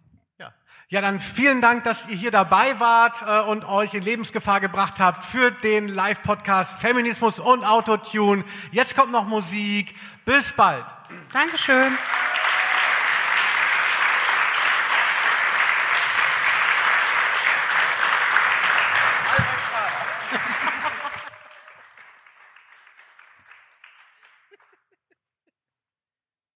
[0.93, 1.01] Ja.
[1.01, 5.23] dann vielen Dank, dass ihr hier dabei wart äh, und euch in Lebensgefahr gebracht habt
[5.23, 8.43] für den Live-Podcast Feminismus und Autotune.
[8.71, 9.95] Jetzt kommt noch Musik.
[10.23, 10.85] Bis bald.
[11.33, 11.97] Dankeschön.